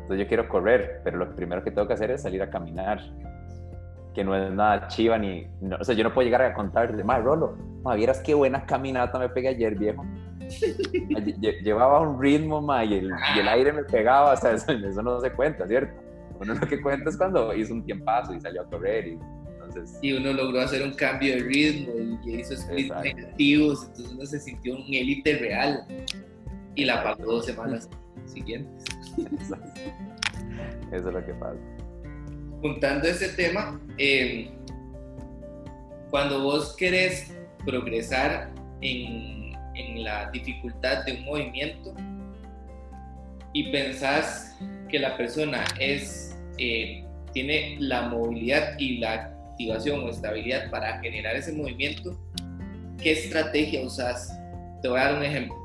Entonces 0.07 0.25
yo 0.25 0.29
quiero 0.29 0.49
correr, 0.49 1.01
pero 1.05 1.19
lo 1.19 1.35
primero 1.35 1.63
que 1.63 1.71
tengo 1.71 1.87
que 1.87 1.95
hacer 1.95 2.11
es 2.11 2.23
salir 2.23 2.43
a 2.43 2.49
caminar. 2.49 3.01
Que 4.15 4.25
no 4.25 4.35
es 4.35 4.51
nada 4.53 4.89
chiva 4.89 5.19
ni... 5.19 5.47
o 5.79 5.85
sea, 5.85 5.95
yo 5.95 6.05
no 6.05 6.15
puedo 6.15 6.25
llegar 6.25 6.43
a 6.43 6.55
contar, 6.55 6.93
más 7.05 7.23
Rolo, 7.23 7.57
ma, 7.83 7.95
vieras 7.95 8.21
qué 8.21 8.33
buena 8.33 8.65
caminata 8.65 9.19
me 9.19 9.29
pegué 9.29 9.49
ayer, 9.49 9.75
viejo. 9.75 10.05
Llevaba 11.63 12.01
un 12.01 12.21
ritmo, 12.21 12.61
ma, 12.61 12.85
y 12.85 12.95
el, 12.95 13.49
aire 13.49 13.73
me 13.73 13.85
pegaba, 13.85 14.33
o 14.33 14.37
sea, 14.37 14.53
eso, 14.53 14.73
no 15.03 15.21
se 15.21 15.33
cuenta, 15.33 15.67
¿cierto? 15.67 16.01
Uno 16.39 16.55
lo 16.55 16.67
que 16.67 16.81
cuenta 16.81 17.11
es 17.11 17.17
cuando 17.17 17.55
hizo 17.55 17.73
un 17.73 17.85
tiempazo 17.85 18.35
y 18.35 18.41
salió 18.41 18.63
a 18.63 18.67
correr 18.67 19.09
y 19.09 19.19
entonces... 19.65 19.99
Y 20.03 20.13
uno 20.13 20.33
logró 20.33 20.61
hacer 20.61 20.83
un 20.83 20.95
cambio 20.95 21.35
de 21.35 21.43
ritmo 21.43 21.93
y 22.25 22.41
hizo 22.41 22.57
splits 22.57 22.95
negativos, 23.03 23.87
entonces 23.87 24.13
uno 24.13 24.27
se 24.27 24.41
sintió 24.41 24.77
un 24.77 24.83
élite 24.83 25.39
real 25.39 25.87
y 26.75 26.85
la 26.85 27.03
pagó 27.03 27.25
dos 27.25 27.47
semanas 27.47 27.89
siguientes. 28.27 28.85
Eso, 30.93 31.09
es 31.09 31.15
lo 31.15 31.25
que 31.25 31.35
pasa. 31.35 31.59
Juntando 32.61 33.09
ese 33.09 33.31
tema, 33.31 33.81
em, 33.99 34.51
cuando 36.11 36.43
vos 36.43 36.77
querés 36.77 37.35
progresar 37.65 38.53
en 38.81 39.46
en 39.77 40.05
la 40.05 40.31
dificultad 40.31 41.05
de 41.05 41.13
un 41.13 41.25
movimiento 41.25 41.95
y 43.53 43.71
pensás 43.71 44.57
que 44.89 44.99
la 44.99 45.17
persona 45.17 45.65
es, 45.79 46.37
eh, 46.59 47.05
tiene 47.33 47.77
la 47.81 48.03
movilidad 48.09 48.79
y 48.79 48.99
la 48.99 49.33
activación 49.53 50.05
o 50.05 50.11
estabilidad 50.11 50.71
para 50.71 51.01
generar 51.01 51.37
ese 51.37 51.53
movimiento, 51.53 52.19
¿qué 53.03 53.13
estrategia 53.13 53.83
usas? 53.83 54.39
Te 54.83 54.89
voy 54.89 55.01
a 55.01 55.05
dar 55.05 55.15
un 55.17 55.25
ejemplo. 55.25 55.57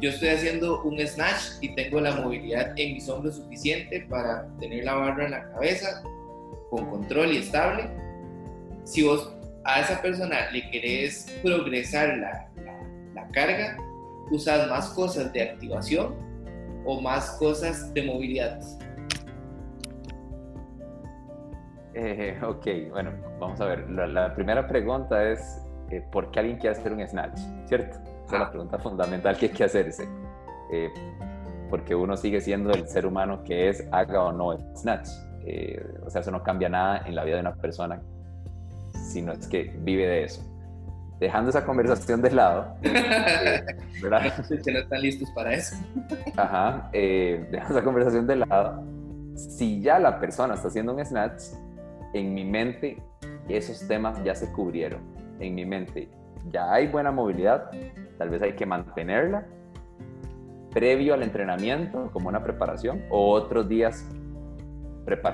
yo 0.00 0.10
estoy 0.10 0.28
haciendo 0.28 0.82
un 0.84 1.04
snatch 1.04 1.58
y 1.60 1.74
tengo 1.74 2.00
la 2.00 2.14
movilidad 2.14 2.78
en 2.78 2.94
mis 2.94 3.08
hombros 3.08 3.36
suficiente 3.36 4.06
para 4.08 4.46
tener 4.60 4.84
la 4.84 4.94
barra 4.94 5.24
en 5.24 5.30
la 5.32 5.50
cabeza 5.50 6.02
con 6.70 6.88
control 6.90 7.32
y 7.32 7.38
estable. 7.38 7.88
Si 8.84 9.02
vos 9.02 9.35
a 9.66 9.80
esa 9.80 10.00
persona 10.00 10.50
le 10.52 10.70
querés 10.70 11.38
progresar 11.42 12.16
la, 12.18 12.48
la 13.14 13.28
carga, 13.28 13.76
usas 14.30 14.68
más 14.68 14.88
cosas 14.90 15.32
de 15.32 15.42
activación 15.42 16.14
o 16.84 17.00
más 17.00 17.32
cosas 17.32 17.92
de 17.92 18.04
movilidad? 18.04 18.60
Eh, 21.94 22.38
ok, 22.42 22.66
bueno, 22.90 23.10
vamos 23.40 23.60
a 23.60 23.64
ver. 23.64 23.90
La, 23.90 24.34
primera 24.34 24.66
pregunta 24.66 25.30
es, 25.30 25.66
eh, 25.90 26.04
¿por 26.12 26.30
qué 26.30 26.40
alguien 26.40 26.58
quiere 26.58 26.76
hacer 26.78 26.92
un 26.92 27.06
snatch? 27.06 27.38
¿Cierto? 27.64 27.98
Esa 28.26 28.34
es 28.34 28.40
la 28.40 28.46
ah. 28.46 28.50
pregunta 28.50 28.78
fundamental 28.78 29.36
que 29.36 29.46
hay 29.46 29.52
que 29.52 29.64
hacerse. 29.64 30.06
Eh, 30.72 30.90
porque 31.70 31.94
uno 31.94 32.16
sigue 32.16 32.40
siendo 32.40 32.70
el 32.70 32.86
ser 32.86 33.06
humano 33.06 33.42
que 33.42 33.68
es, 33.68 33.84
haga 33.90 34.24
o 34.24 34.32
no 34.32 34.52
el 34.52 34.60
snatch. 34.76 35.08
o 36.04 36.10
sea, 36.10 36.20
eso 36.20 36.30
no 36.30 36.42
cambia 36.42 36.68
nada 36.68 37.02
en 37.06 37.14
la 37.14 37.24
vida 37.24 37.36
de 37.36 37.40
una 37.40 37.54
persona, 37.54 38.00
sino 39.12 39.32
es 39.32 39.46
que 39.46 39.74
vive 39.78 40.06
de 40.06 40.24
eso 40.24 40.42
dejando 41.18 41.50
esa 41.50 41.64
conversación 41.64 42.20
de 42.20 42.30
lado, 42.30 42.76
eh, 42.82 43.64
¿verdad? 44.02 44.34
Que 44.64 44.72
no 44.72 44.78
están 44.80 45.00
listos 45.00 45.30
para 45.30 45.54
eso. 45.54 45.76
Ajá, 46.36 46.90
eh, 46.92 47.46
dejando 47.50 47.78
esa 47.78 47.84
conversación 47.84 48.26
de 48.26 48.36
lado, 48.36 48.84
si 49.34 49.80
ya 49.80 49.98
la 49.98 50.20
persona 50.20 50.54
está 50.54 50.68
haciendo 50.68 50.94
un 50.94 51.04
snatch, 51.04 51.42
en 52.12 52.34
mi 52.34 52.44
mente 52.44 53.02
esos 53.48 53.86
temas 53.86 54.22
ya 54.24 54.34
se 54.34 54.50
cubrieron. 54.52 55.00
En 55.40 55.54
mi 55.54 55.64
mente 55.64 56.08
ya 56.50 56.72
hay 56.72 56.86
buena 56.86 57.10
movilidad, 57.10 57.70
tal 58.18 58.30
vez 58.30 58.42
hay 58.42 58.54
que 58.54 58.66
mantenerla 58.66 59.46
previo 60.72 61.14
al 61.14 61.22
entrenamiento 61.22 62.10
como 62.12 62.28
una 62.28 62.42
preparación 62.42 63.02
o 63.08 63.30
otros 63.30 63.66
días 63.66 64.06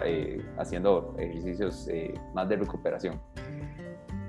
eh, 0.05 0.45
haciendo 0.59 1.17
ejercicios 1.19 1.89
eh, 1.89 2.15
más 2.35 2.49
de 2.49 2.57
recuperación. 2.57 3.21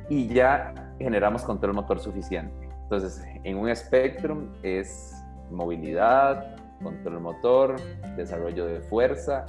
Y 0.10 0.28
ya 0.28 0.74
generamos 0.98 1.44
control 1.44 1.74
motor 1.74 2.00
suficiente. 2.00 2.70
Entonces, 2.84 3.24
en 3.44 3.58
un 3.58 3.70
espectrum 3.70 4.50
es 4.62 5.24
movilidad, 5.50 6.56
control 6.82 7.22
motor, 7.22 7.76
desarrollo 8.16 8.66
de 8.66 8.82
fuerza, 8.82 9.46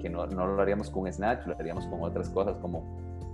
que 0.00 0.08
no, 0.08 0.26
no 0.26 0.46
lo 0.46 0.62
haríamos 0.62 0.88
con 0.88 1.10
snatch, 1.12 1.46
lo 1.46 1.54
haríamos 1.58 1.86
con 1.86 2.02
otras 2.02 2.28
cosas 2.30 2.56
como 2.56 2.84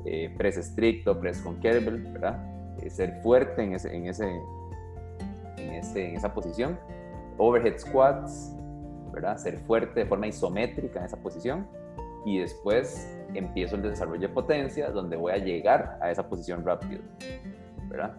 eh, 0.05 0.33
press 0.37 0.57
estricto, 0.57 1.19
press 1.21 1.41
con 1.41 1.61
kettlebell, 1.61 2.13
¿verdad? 2.13 2.39
Eh, 2.83 2.91
ser 2.91 3.21
fuerte 3.23 3.63
en, 3.63 3.75
ese, 3.75 3.95
en, 3.95 4.07
ese, 4.07 4.29
en, 5.59 5.71
ese, 5.75 6.09
en 6.09 6.17
esa 6.17 6.33
posición. 6.33 6.79
Overhead 7.39 7.79
squats, 7.79 8.55
¿verdad? 9.13 9.37
Ser 9.37 9.59
fuerte 9.59 10.01
de 10.01 10.07
forma 10.07 10.27
isométrica 10.27 11.01
en 11.01 11.07
esa 11.07 11.17
posición. 11.19 11.67
Y 12.25 12.39
después 12.39 13.16
empiezo 13.39 13.77
el 13.77 13.83
desarrollo 13.83 14.21
de 14.21 14.29
potencia, 14.29 14.91
donde 14.91 15.17
voy 15.17 15.33
a 15.33 15.39
llegar 15.39 15.99
a 16.01 16.11
esa 16.11 16.29
posición 16.29 16.65
rápido, 16.65 17.03
¿verdad? 17.89 18.15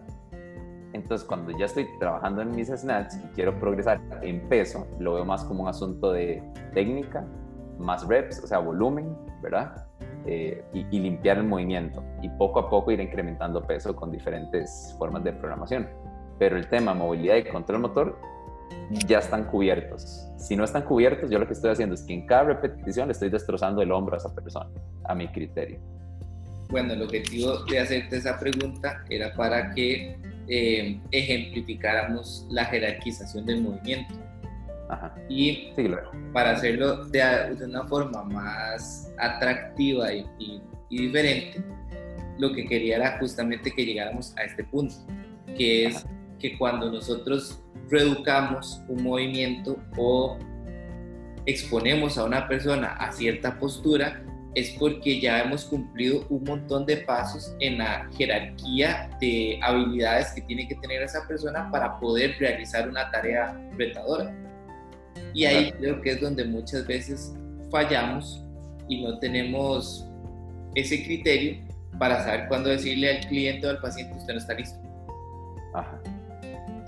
Entonces, 0.92 1.26
cuando 1.26 1.56
ya 1.56 1.66
estoy 1.66 1.86
trabajando 1.98 2.42
en 2.42 2.54
mis 2.54 2.68
snatch 2.68 3.14
y 3.22 3.34
quiero 3.34 3.58
progresar 3.58 4.00
en 4.22 4.48
peso, 4.48 4.86
lo 4.98 5.14
veo 5.14 5.24
más 5.24 5.44
como 5.44 5.64
un 5.64 5.68
asunto 5.68 6.12
de 6.12 6.42
técnica, 6.72 7.26
más 7.78 8.06
reps, 8.06 8.42
o 8.42 8.46
sea, 8.46 8.58
volumen, 8.58 9.16
¿verdad? 9.42 9.86
Eh, 10.26 10.64
y, 10.72 10.86
y, 10.90 11.00
limpiar 11.00 11.38
el 11.38 11.44
movimiento 11.44 12.02
y 12.22 12.28
poco 12.30 12.58
a 12.58 12.68
poco 12.68 12.90
ir 12.90 13.00
incrementando 13.00 13.62
peso 13.66 13.94
con 13.94 14.10
diferentes 14.10 14.94
formas 14.98 15.24
de 15.24 15.32
programación. 15.32 15.88
Pero 16.38 16.56
el 16.56 16.68
tema 16.68 16.94
movilidad 16.94 17.36
y 17.36 17.44
control 17.44 17.80
motor 17.80 18.18
ya 19.06 19.18
están 19.18 19.44
cubiertos. 19.44 20.26
Si 20.38 20.56
no 20.56 20.64
están 20.64 20.82
cubiertos, 20.82 21.30
yo 21.30 21.38
lo 21.38 21.46
que 21.46 21.52
estoy 21.52 21.70
haciendo 21.70 21.94
es 21.94 22.02
que 22.02 22.14
en 22.14 22.26
cada 22.26 22.44
repetición 22.44 23.08
le 23.08 23.12
estoy 23.12 23.28
destrozando 23.28 23.82
el 23.82 23.92
hombro 23.92 24.14
a 24.14 24.18
esa 24.18 24.34
persona, 24.34 24.70
a 25.04 25.14
mi 25.14 25.28
criterio. 25.28 25.78
Bueno, 26.70 26.92
el 26.92 27.02
objetivo 27.02 27.64
de 27.64 27.80
hacerte 27.80 28.16
esa 28.16 28.38
pregunta 28.38 29.04
era 29.08 29.32
para 29.34 29.70
que 29.72 30.18
eh, 30.48 31.00
ejemplificáramos 31.10 32.46
la 32.50 32.64
jerarquización 32.66 33.46
del 33.46 33.62
movimiento. 33.62 34.14
Y 35.28 35.72
para 36.32 36.52
hacerlo 36.52 37.04
de, 37.06 37.20
una 37.62 37.86
forma 37.86 38.22
más 38.24 39.12
atractiva 39.18 40.12
y, 40.14 40.24
y, 40.88 40.98
diferente, 40.98 41.62
lo 42.38 42.52
que 42.52 42.64
quería 42.64 42.96
era 42.96 43.18
justamente 43.18 43.70
que 43.70 43.84
llegáramos 43.84 44.34
a 44.38 44.44
este 44.44 44.64
punto, 44.64 44.94
que 45.58 45.86
es 45.86 46.06
que 46.38 46.56
cuando 46.56 46.90
nosotros 46.90 47.62
reeducamos 47.90 48.82
un 48.88 49.02
movimiento 49.02 49.76
o 49.96 50.38
exponemos 51.46 52.18
a 52.18 52.24
una 52.24 52.46
persona 52.46 52.88
a 52.94 53.10
cierta 53.12 53.58
postura, 53.58 54.22
es 54.54 54.70
porque 54.78 55.20
ya 55.20 55.40
hemos 55.40 55.64
cumplido 55.64 56.26
un 56.30 56.44
montón 56.44 56.84
de 56.84 56.98
pasos 56.98 57.54
en 57.60 57.78
la 57.78 58.08
jerarquía 58.16 59.08
de 59.20 59.58
habilidades 59.62 60.32
que 60.32 60.42
tiene 60.42 60.66
que 60.66 60.74
tener 60.76 61.02
esa 61.02 61.26
persona 61.26 61.70
para 61.70 61.98
poder 62.00 62.36
realizar 62.38 62.88
una 62.88 63.10
tarea 63.10 63.58
retadora. 63.76 64.34
Y 65.34 65.44
ahí 65.44 65.72
creo 65.72 66.00
que 66.00 66.10
es 66.12 66.20
donde 66.20 66.44
muchas 66.44 66.86
veces 66.86 67.34
fallamos 67.70 68.44
y 68.88 69.02
no 69.02 69.18
tenemos 69.18 70.06
ese 70.74 71.04
criterio 71.04 71.58
para 71.98 72.22
saber 72.22 72.48
cuándo 72.48 72.70
decirle 72.70 73.16
al 73.16 73.26
cliente 73.28 73.66
o 73.66 73.70
al 73.70 73.80
paciente 73.80 74.16
usted 74.16 74.34
no 74.34 74.38
está 74.38 74.54
listo. 74.54 74.78
Ajá. 75.74 76.00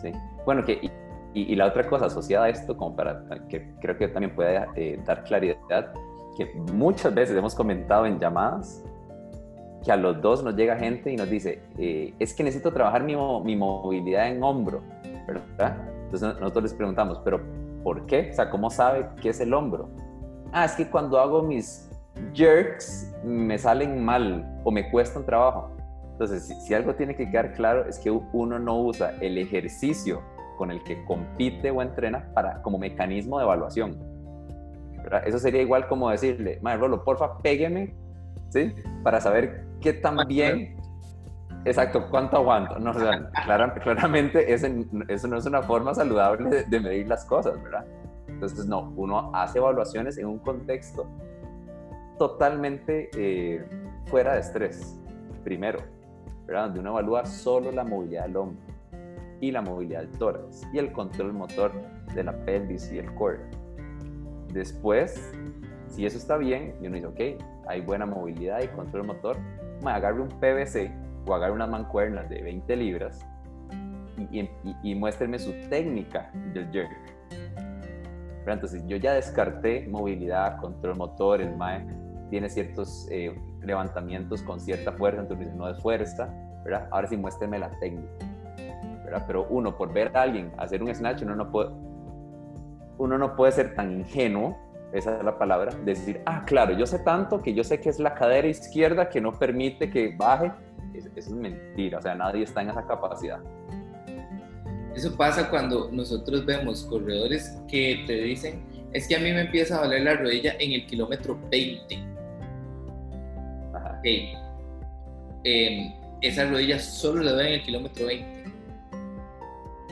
Sí. 0.02 0.12
Bueno, 0.44 0.64
que, 0.64 0.90
y, 1.34 1.54
la 1.54 1.66
otra 1.66 1.86
cosa 1.86 2.06
asociada 2.06 2.46
a 2.46 2.48
esto, 2.48 2.76
como 2.76 2.96
para 2.96 3.24
que 3.48 3.72
creo 3.80 3.96
que 3.96 4.08
también 4.08 4.34
puede 4.34 4.66
eh, 4.76 5.00
dar 5.04 5.24
claridad, 5.24 5.92
que 6.36 6.52
muchas 6.72 7.14
veces 7.14 7.36
hemos 7.36 7.54
comentado 7.54 8.06
en 8.06 8.18
llamadas 8.18 8.84
que 9.84 9.92
a 9.92 9.96
los 9.96 10.20
dos 10.20 10.42
nos 10.42 10.54
llega 10.56 10.76
gente 10.76 11.10
y 11.10 11.16
nos 11.16 11.28
dice, 11.30 11.62
eh, 11.78 12.12
es 12.18 12.34
que 12.34 12.42
necesito 12.42 12.72
trabajar 12.72 13.02
mi, 13.02 13.16
mi, 13.44 13.56
movilidad 13.56 14.28
en 14.28 14.42
hombro, 14.42 14.82
¿verdad? 15.26 15.76
Entonces 16.04 16.40
nosotros 16.40 16.64
les 16.64 16.74
preguntamos, 16.74 17.20
pero 17.24 17.40
¿por 17.82 18.04
qué? 18.06 18.30
O 18.30 18.34
sea, 18.34 18.50
¿cómo 18.50 18.68
sabe 18.68 19.08
qué 19.22 19.30
es 19.30 19.40
el 19.40 19.54
hombro? 19.54 19.88
Ah, 20.52 20.64
es 20.64 20.72
que 20.72 20.88
cuando 20.88 21.18
hago 21.18 21.42
mis 21.42 21.88
jerks 22.34 23.14
me 23.24 23.56
salen 23.58 24.04
mal 24.04 24.60
o 24.64 24.70
me 24.70 24.90
cuestan 24.90 25.24
trabajo. 25.24 25.70
Entonces, 26.20 26.54
si, 26.66 26.74
algo 26.74 26.94
tiene 26.96 27.16
que 27.16 27.30
quedar 27.30 27.54
claro 27.54 27.86
es 27.86 27.98
que 27.98 28.10
uno 28.10 28.58
no 28.58 28.78
usa 28.78 29.14
el 29.22 29.38
ejercicio 29.38 30.20
con 30.58 30.70
el 30.70 30.84
que 30.84 31.02
compite 31.06 31.70
o 31.70 31.80
entrena 31.80 32.28
para, 32.34 32.60
como 32.60 32.76
mecanismo 32.76 33.38
de 33.38 33.44
evaluación. 33.44 33.98
Eso 35.24 35.38
sería 35.38 35.62
igual 35.62 35.88
como 35.88 36.10
decirle, 36.10 36.58
madre 36.60 36.80
Rolo, 36.80 37.04
porfa, 37.04 37.38
pégueme, 37.38 37.94
¿sí? 38.50 38.74
Para 39.02 39.18
saber 39.22 39.64
qué 39.80 39.94
tan 39.94 40.18
bien, 40.28 40.76
exacto, 41.64 42.10
cuánto 42.10 42.36
aguanto. 42.36 42.78
No, 42.78 42.92
claramente 43.82 44.52
eso 44.52 44.68
no 45.26 45.38
es 45.38 45.46
una 45.46 45.62
forma 45.62 45.94
saludable 45.94 46.64
de 46.64 46.80
medir 46.80 47.08
las 47.08 47.24
cosas, 47.24 47.54
¿verdad? 47.62 47.86
Entonces, 48.28 48.66
no, 48.66 48.92
uno 48.94 49.34
hace 49.34 49.56
evaluaciones 49.56 50.18
en 50.18 50.26
un 50.26 50.38
contexto 50.38 51.06
totalmente 52.18 53.08
eh, 53.16 53.64
fuera 54.04 54.34
de 54.34 54.40
estrés, 54.40 55.00
primero, 55.42 55.78
Donde 56.50 56.80
uno 56.80 56.90
evalúa 56.90 57.24
solo 57.24 57.70
la 57.70 57.84
movilidad 57.84 58.24
del 58.24 58.36
hombro 58.36 58.60
y 59.40 59.50
la 59.50 59.62
movilidad 59.62 60.00
del 60.00 60.10
tórax 60.18 60.66
y 60.72 60.78
el 60.78 60.92
control 60.92 61.32
motor 61.32 61.72
de 62.14 62.24
la 62.24 62.32
pelvis 62.44 62.92
y 62.92 62.98
el 62.98 63.14
core. 63.14 63.38
Después, 64.52 65.32
si 65.88 66.04
eso 66.04 66.18
está 66.18 66.36
bien, 66.36 66.74
y 66.82 66.86
uno 66.86 66.96
dice, 66.96 67.06
ok, 67.06 67.42
hay 67.68 67.80
buena 67.80 68.04
movilidad 68.04 68.62
y 68.62 68.68
control 68.68 69.06
motor, 69.06 69.36
me 69.82 69.92
agarre 69.92 70.20
un 70.20 70.28
PVC 70.28 70.92
o 71.26 71.34
agarre 71.34 71.52
unas 71.52 71.70
mancuernas 71.70 72.28
de 72.28 72.42
20 72.42 72.76
libras 72.76 73.26
y, 74.30 74.48
y, 74.82 74.94
muéstreme 74.94 75.38
su 75.38 75.52
técnica 75.70 76.30
del 76.52 76.70
jerk 76.70 76.90
entonces 78.46 78.82
yo 78.86 78.96
ya 78.96 79.14
descarté 79.14 79.86
movilidad, 79.88 80.58
control 80.58 80.96
motor, 80.96 81.40
el 81.40 81.56
MAE 81.56 81.86
tiene 82.30 82.48
ciertos 82.48 83.06
eh, 83.10 83.38
levantamientos 83.60 84.42
con 84.42 84.60
cierta 84.60 84.92
fuerza, 84.92 85.20
entonces 85.20 85.52
no 85.54 85.68
es 85.68 85.80
fuerza, 85.82 86.32
¿verdad? 86.64 86.88
Ahora 86.90 87.08
sí 87.08 87.16
muéstreme 87.16 87.58
la 87.58 87.70
técnica, 87.78 88.10
¿verdad? 89.04 89.24
Pero 89.26 89.46
uno, 89.50 89.76
por 89.76 89.92
ver 89.92 90.16
a 90.16 90.22
alguien 90.22 90.52
hacer 90.56 90.82
un 90.82 90.94
snatch, 90.94 91.22
uno 91.22 91.36
no 91.36 91.50
puede, 91.50 91.70
uno 92.98 93.18
no 93.18 93.36
puede 93.36 93.52
ser 93.52 93.74
tan 93.74 93.92
ingenuo, 93.92 94.56
esa 94.92 95.18
es 95.18 95.24
la 95.24 95.38
palabra, 95.38 95.72
decir, 95.84 96.20
ah, 96.26 96.44
claro, 96.44 96.72
yo 96.76 96.86
sé 96.86 96.98
tanto 97.00 97.40
que 97.42 97.54
yo 97.54 97.62
sé 97.62 97.80
que 97.80 97.88
es 97.88 98.00
la 98.00 98.14
cadera 98.14 98.48
izquierda 98.48 99.08
que 99.08 99.20
no 99.20 99.32
permite 99.32 99.88
que 99.90 100.14
baje. 100.16 100.52
Eso 100.94 101.08
es 101.14 101.30
mentira, 101.30 101.98
o 101.98 102.02
sea, 102.02 102.14
nadie 102.14 102.42
está 102.42 102.62
en 102.62 102.70
esa 102.70 102.84
capacidad. 102.84 103.40
Eso 104.94 105.16
pasa 105.16 105.48
cuando 105.48 105.88
nosotros 105.92 106.44
vemos 106.44 106.84
corredores 106.84 107.62
que 107.68 108.02
te 108.06 108.14
dicen, 108.14 108.64
es 108.92 109.06
que 109.06 109.14
a 109.14 109.20
mí 109.20 109.30
me 109.30 109.42
empieza 109.42 109.78
a 109.78 109.84
doler 109.84 110.02
la 110.02 110.14
rodilla 110.14 110.54
en 110.58 110.72
el 110.72 110.86
kilómetro 110.86 111.38
20. 111.48 112.09
Ajá. 114.00 114.50
Em, 115.44 115.92
esa 116.20 116.44
rodilla 116.44 116.78
solo 116.78 117.22
le 117.22 117.30
duele 117.30 117.48
en 117.48 117.60
el 117.60 117.62
kilómetro 117.62 118.06
20. 118.06 118.44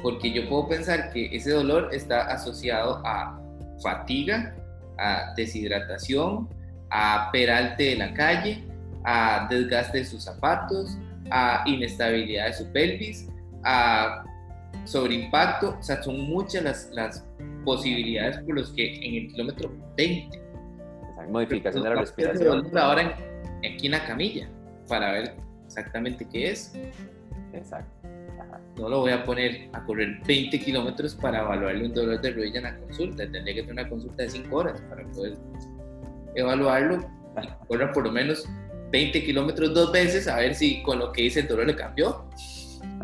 Porque 0.03 0.31
yo 0.31 0.49
puedo 0.49 0.68
pensar 0.68 1.11
que 1.11 1.35
ese 1.35 1.51
dolor 1.51 1.88
está 1.92 2.27
asociado 2.29 3.03
a 3.05 3.40
fatiga, 3.83 4.55
a 4.99 5.33
deshidratación, 5.37 6.49
a 6.90 7.31
peralte 7.33 7.85
de 7.85 7.97
la 7.97 8.14
calle, 8.14 8.64
a 9.05 9.47
desgaste 9.51 9.99
de 9.99 10.05
sus 10.05 10.25
zapatos, 10.25 10.97
a 11.31 11.64
inestabilidad 11.66 12.47
de 12.47 12.53
su 12.53 12.73
pelvis, 12.73 13.29
a 13.64 14.25
sobre 14.85 15.14
impacto, 15.14 15.77
o 15.79 15.83
sea, 15.83 16.03
son 16.03 16.21
muchas 16.21 16.62
las, 16.62 16.90
las 16.92 17.27
posibilidades 17.64 18.38
por 18.38 18.59
las 18.59 18.71
que 18.71 18.94
en 18.97 19.27
el 19.27 19.33
kilómetro 19.33 19.71
20. 19.97 20.40
modificación 21.31 21.83
de 21.83 21.90
la 21.90 21.97
respiración. 21.97 22.79
Ahora 22.79 23.16
aquí 23.59 23.87
en 23.87 23.92
la 23.92 24.05
camilla 24.05 24.49
para 24.88 25.12
ver 25.12 25.35
exactamente 25.66 26.27
qué 26.29 26.51
es. 26.51 26.75
Exacto. 27.53 27.90
No 28.77 28.88
lo 28.88 29.01
voy 29.01 29.11
a 29.11 29.25
poner 29.25 29.68
a 29.73 29.85
correr 29.85 30.21
20 30.27 30.61
kilómetros 30.61 31.14
para 31.14 31.40
evaluarle 31.40 31.87
un 31.87 31.94
dolor 31.94 32.21
de 32.21 32.31
rodilla 32.31 32.59
en 32.59 32.64
la 32.64 32.77
consulta. 32.79 33.16
Tendría 33.31 33.55
que 33.55 33.62
tener 33.62 33.73
una 33.73 33.88
consulta 33.88 34.23
de 34.23 34.31
5 34.31 34.57
horas 34.57 34.81
para 34.83 35.05
poder 35.09 35.37
evaluarlo 36.37 37.01
y 37.42 37.66
correr 37.66 37.92
por 37.92 38.05
lo 38.05 38.12
menos 38.12 38.49
20 38.92 39.25
kilómetros 39.25 39.75
dos 39.75 39.92
veces 39.92 40.29
a 40.29 40.37
ver 40.37 40.55
si 40.55 40.83
con 40.83 40.99
lo 40.99 41.12
que 41.12 41.23
hice 41.23 41.40
el 41.40 41.49
dolor 41.49 41.66
le 41.66 41.77
cambió. 41.77 42.25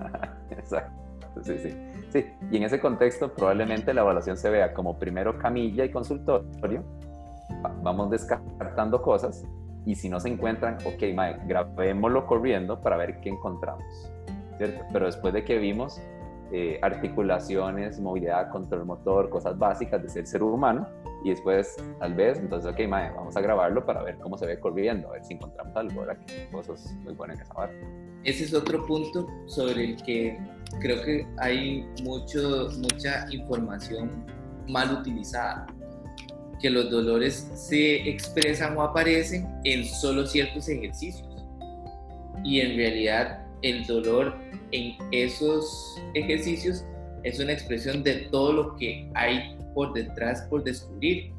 Exacto 0.51 1.05
sí, 1.43 1.59
sí. 1.59 1.77
Sí, 2.11 2.25
y 2.53 2.57
en 2.59 2.63
ese 2.63 2.79
contexto 2.79 3.35
probablemente 3.35 3.93
la 3.93 4.03
evaluación 4.03 4.37
se 4.37 4.49
vea 4.49 4.73
como 4.73 4.99
primero 4.99 5.37
camilla 5.37 5.85
y 5.85 5.91
consultorio, 5.91 6.85
vamos 7.83 8.11
descartando 8.11 9.03
cosas 9.03 9.45
y 9.87 9.95
si 9.95 10.09
no 10.09 10.21
se 10.21 10.29
encuentran, 10.29 10.79
ok, 10.85 11.03
mae, 11.15 11.39
grabémoslo 11.47 12.27
corriendo 12.27 12.81
para 12.81 12.97
ver 12.97 13.21
qué 13.21 13.31
encontramos, 13.31 13.85
¿cierto? 14.57 14.85
Pero 14.93 15.07
después 15.07 15.35
de 15.35 15.45
que 15.45 15.59
vimos 15.59 16.01
eh, 16.53 16.79
articulaciones, 16.83 18.01
movilidad, 18.01 18.51
control 18.51 18.85
motor, 18.85 19.29
cosas 19.29 19.59
básicas 19.59 20.03
de 20.03 20.09
ser 20.09 20.27
ser 20.27 20.43
humano, 20.43 20.87
y 21.25 21.31
después 21.31 21.77
tal 21.99 22.15
vez, 22.15 22.39
entonces, 22.39 22.71
ok, 22.71 22.87
mae, 22.87 23.11
vamos 23.11 23.37
a 23.37 23.41
grabarlo 23.41 23.85
para 23.85 24.03
ver 24.03 24.19
cómo 24.19 24.37
se 24.37 24.47
ve 24.47 24.61
corriendo, 24.61 25.09
a 25.09 25.13
ver 25.13 25.25
si 25.25 25.35
encontramos 25.35 25.75
algo, 25.75 26.01
¿verdad? 26.03 26.19
Que 26.27 26.49
cosas 26.51 26.95
muy 27.03 27.15
buenas 27.15 27.39
en 27.39 27.43
esa 27.43 27.55
parte. 27.55 27.75
Ese 28.25 28.45
es 28.45 28.55
otro 28.55 28.85
punto 28.87 29.27
sobre 29.47 29.85
el 29.85 30.03
que 30.03 30.39
creo 30.81 31.03
que 31.03 31.27
hay 31.39 31.89
mucho, 32.03 32.69
mucha 32.79 33.27
información 33.33 34.11
mal 34.69 34.93
utilizada, 34.93 35.67
que 36.65 36.71
los 36.71 36.91
dolores 36.91 37.47
se 37.55 38.09
expresan 38.09 38.75
o 38.79 38.81
aparecen 38.81 39.47
en 39.65 39.85
solo 39.85 40.27
ciertos 40.27 40.67
ejercicios. 40.67 41.29
Y 42.43 42.61
en 42.63 42.79
realidad 42.79 43.47
el 43.61 43.87
dolor 43.87 44.35
en 44.73 44.97
esos 45.13 46.01
ejercicios 46.15 46.83
es 47.23 47.39
una 47.39 47.53
expresión 47.53 48.03
de 48.03 48.29
todo 48.31 48.55
lo 48.55 48.77
que 48.77 49.11
hay 49.13 49.59
por 49.75 49.93
detrás 49.93 50.41
por 50.49 50.65
descubrir. 50.65 51.35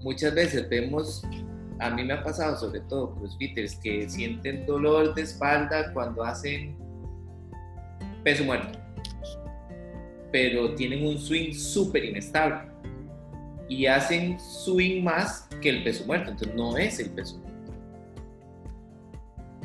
Muchas 0.00 0.34
veces 0.34 0.66
vemos, 0.70 1.22
a 1.78 1.90
mí 1.90 2.02
me 2.02 2.14
ha 2.14 2.22
pasado 2.22 2.56
sobre 2.56 2.80
todo 2.88 3.14
crossfitters 3.16 3.76
que 3.76 4.08
sienten 4.08 4.64
dolor 4.64 5.14
de 5.14 5.20
espalda 5.20 5.92
cuando 5.92 6.24
hacen 6.24 6.78
peso 8.24 8.42
muerto. 8.42 8.78
Pero 10.32 10.74
tienen 10.76 11.06
un 11.06 11.18
swing 11.18 11.52
súper 11.52 12.06
inestable. 12.06 12.71
Y 13.72 13.86
hacen 13.86 14.38
swing 14.38 15.02
más 15.02 15.48
que 15.62 15.70
el 15.70 15.82
peso 15.82 16.04
muerto. 16.04 16.30
Entonces 16.30 16.54
no 16.54 16.76
es 16.76 17.00
el 17.00 17.08
peso 17.08 17.38
muerto. 17.38 17.72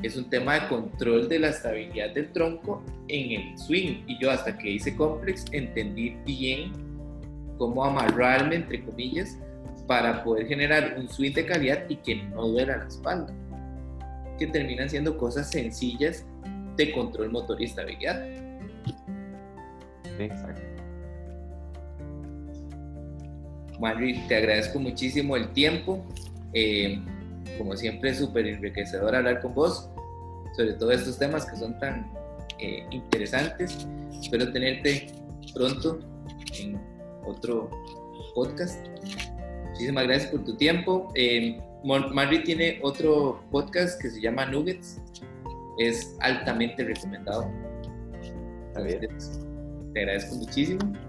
Es 0.02 0.16
un 0.16 0.30
tema 0.30 0.62
de 0.62 0.68
control 0.70 1.28
de 1.28 1.40
la 1.40 1.50
estabilidad 1.50 2.14
del 2.14 2.32
tronco 2.32 2.82
en 3.10 3.42
el 3.42 3.58
swing. 3.58 4.06
Y 4.08 4.18
yo 4.18 4.32
hasta 4.32 4.58
que 4.58 4.72
hice 4.72 4.96
complex 4.96 5.44
entendí 5.52 6.16
bien 6.26 6.72
cómo 7.58 7.84
amarrarme, 7.84 8.56
entre 8.56 8.82
comillas, 8.86 9.38
para 9.88 10.24
poder 10.24 10.48
generar 10.48 10.96
un 10.98 11.10
swing 11.10 11.34
de 11.34 11.46
calidad 11.46 11.84
y 11.90 11.98
que 11.98 12.16
no 12.16 12.48
duela 12.48 12.78
la 12.78 12.88
espalda. 12.88 13.34
Que 14.40 14.48
terminan 14.48 14.90
siendo 14.90 15.18
cosas 15.18 15.50
sencillas 15.50 16.26
de 16.78 16.94
control 16.94 17.30
motor 17.30 17.62
y 17.62 17.66
estabilidad. 17.66 18.26
Exacto. 20.18 20.62
Te 24.28 24.36
agradezco 24.36 24.80
muchísimo 24.80 25.36
el 25.36 25.50
tiempo. 25.54 26.04
Eh, 26.54 27.00
como 27.58 27.76
siempre, 27.76 28.12
es 28.12 28.18
súper 28.18 28.48
enriquecedor 28.48 29.16
hablar 29.16 29.42
con 29.42 29.54
vos 29.54 29.90
sobre 30.56 30.74
todos 30.74 30.94
estos 30.96 31.20
temas 31.20 31.46
que 31.46 31.56
son 31.58 31.78
tan 31.80 32.12
eh, 32.60 32.86
interesantes. 32.92 33.88
Espero 34.22 34.52
tenerte 34.52 35.08
pronto 35.54 36.00
en 36.60 36.80
otro 37.26 37.70
podcast. 38.34 38.86
Muchísimas 39.70 40.06
gracias 40.06 40.32
por 40.32 40.44
tu 40.44 40.58
tiempo. 40.58 41.12
Eh, 41.16 41.62
tiene 42.44 42.80
otro 42.82 43.44
podcast 43.52 44.02
que 44.02 44.10
se 44.10 44.20
llama 44.22 44.46
Nuggets. 44.48 45.00
Es 45.78 46.16
altamente 46.20 46.84
recomendado. 46.84 47.50
Entonces, 48.76 49.40
te 49.94 50.00
agradezco 50.00 50.36
muchísimo. 50.36 51.07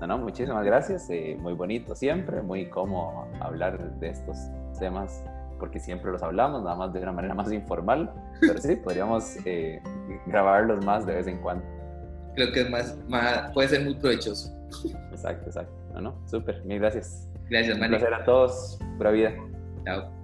No, 0.00 0.06
no, 0.06 0.18
muchísimas 0.18 0.64
gracias. 0.64 1.08
Eh, 1.10 1.36
muy 1.40 1.54
bonito 1.54 1.94
siempre, 1.94 2.42
muy 2.42 2.68
cómodo 2.68 3.26
hablar 3.40 3.98
de 3.98 4.08
estos 4.10 4.36
temas, 4.78 5.24
porque 5.58 5.80
siempre 5.80 6.10
los 6.12 6.22
hablamos, 6.22 6.62
nada 6.62 6.76
más 6.76 6.92
de 6.92 7.00
una 7.00 7.12
manera 7.12 7.34
más 7.42 7.52
informal, 7.52 8.12
pero 8.40 8.58
sí, 8.58 8.76
podríamos 8.76 9.36
eh, 9.44 9.80
grabarlos 10.26 10.84
más 10.84 11.06
de 11.06 11.14
vez 11.14 11.26
en 11.26 11.38
cuando. 11.38 11.64
Creo 12.34 12.52
que 12.52 12.60
es 12.62 12.70
más, 12.70 12.98
más, 13.08 13.50
puede 13.52 13.68
ser 13.68 13.82
muy 13.84 13.94
provechoso. 13.94 14.52
Exacto, 15.10 15.46
exacto. 15.46 15.72
No, 15.94 16.00
no, 16.00 16.28
súper, 16.28 16.62
mil 16.64 16.78
gracias. 16.78 17.30
Gracias, 17.48 17.78
Un 17.78 17.88
placer 17.88 18.12
a 18.12 18.24
todos. 18.24 18.78
Pura 18.98 19.10
vida. 19.10 19.32
Chao. 19.84 20.15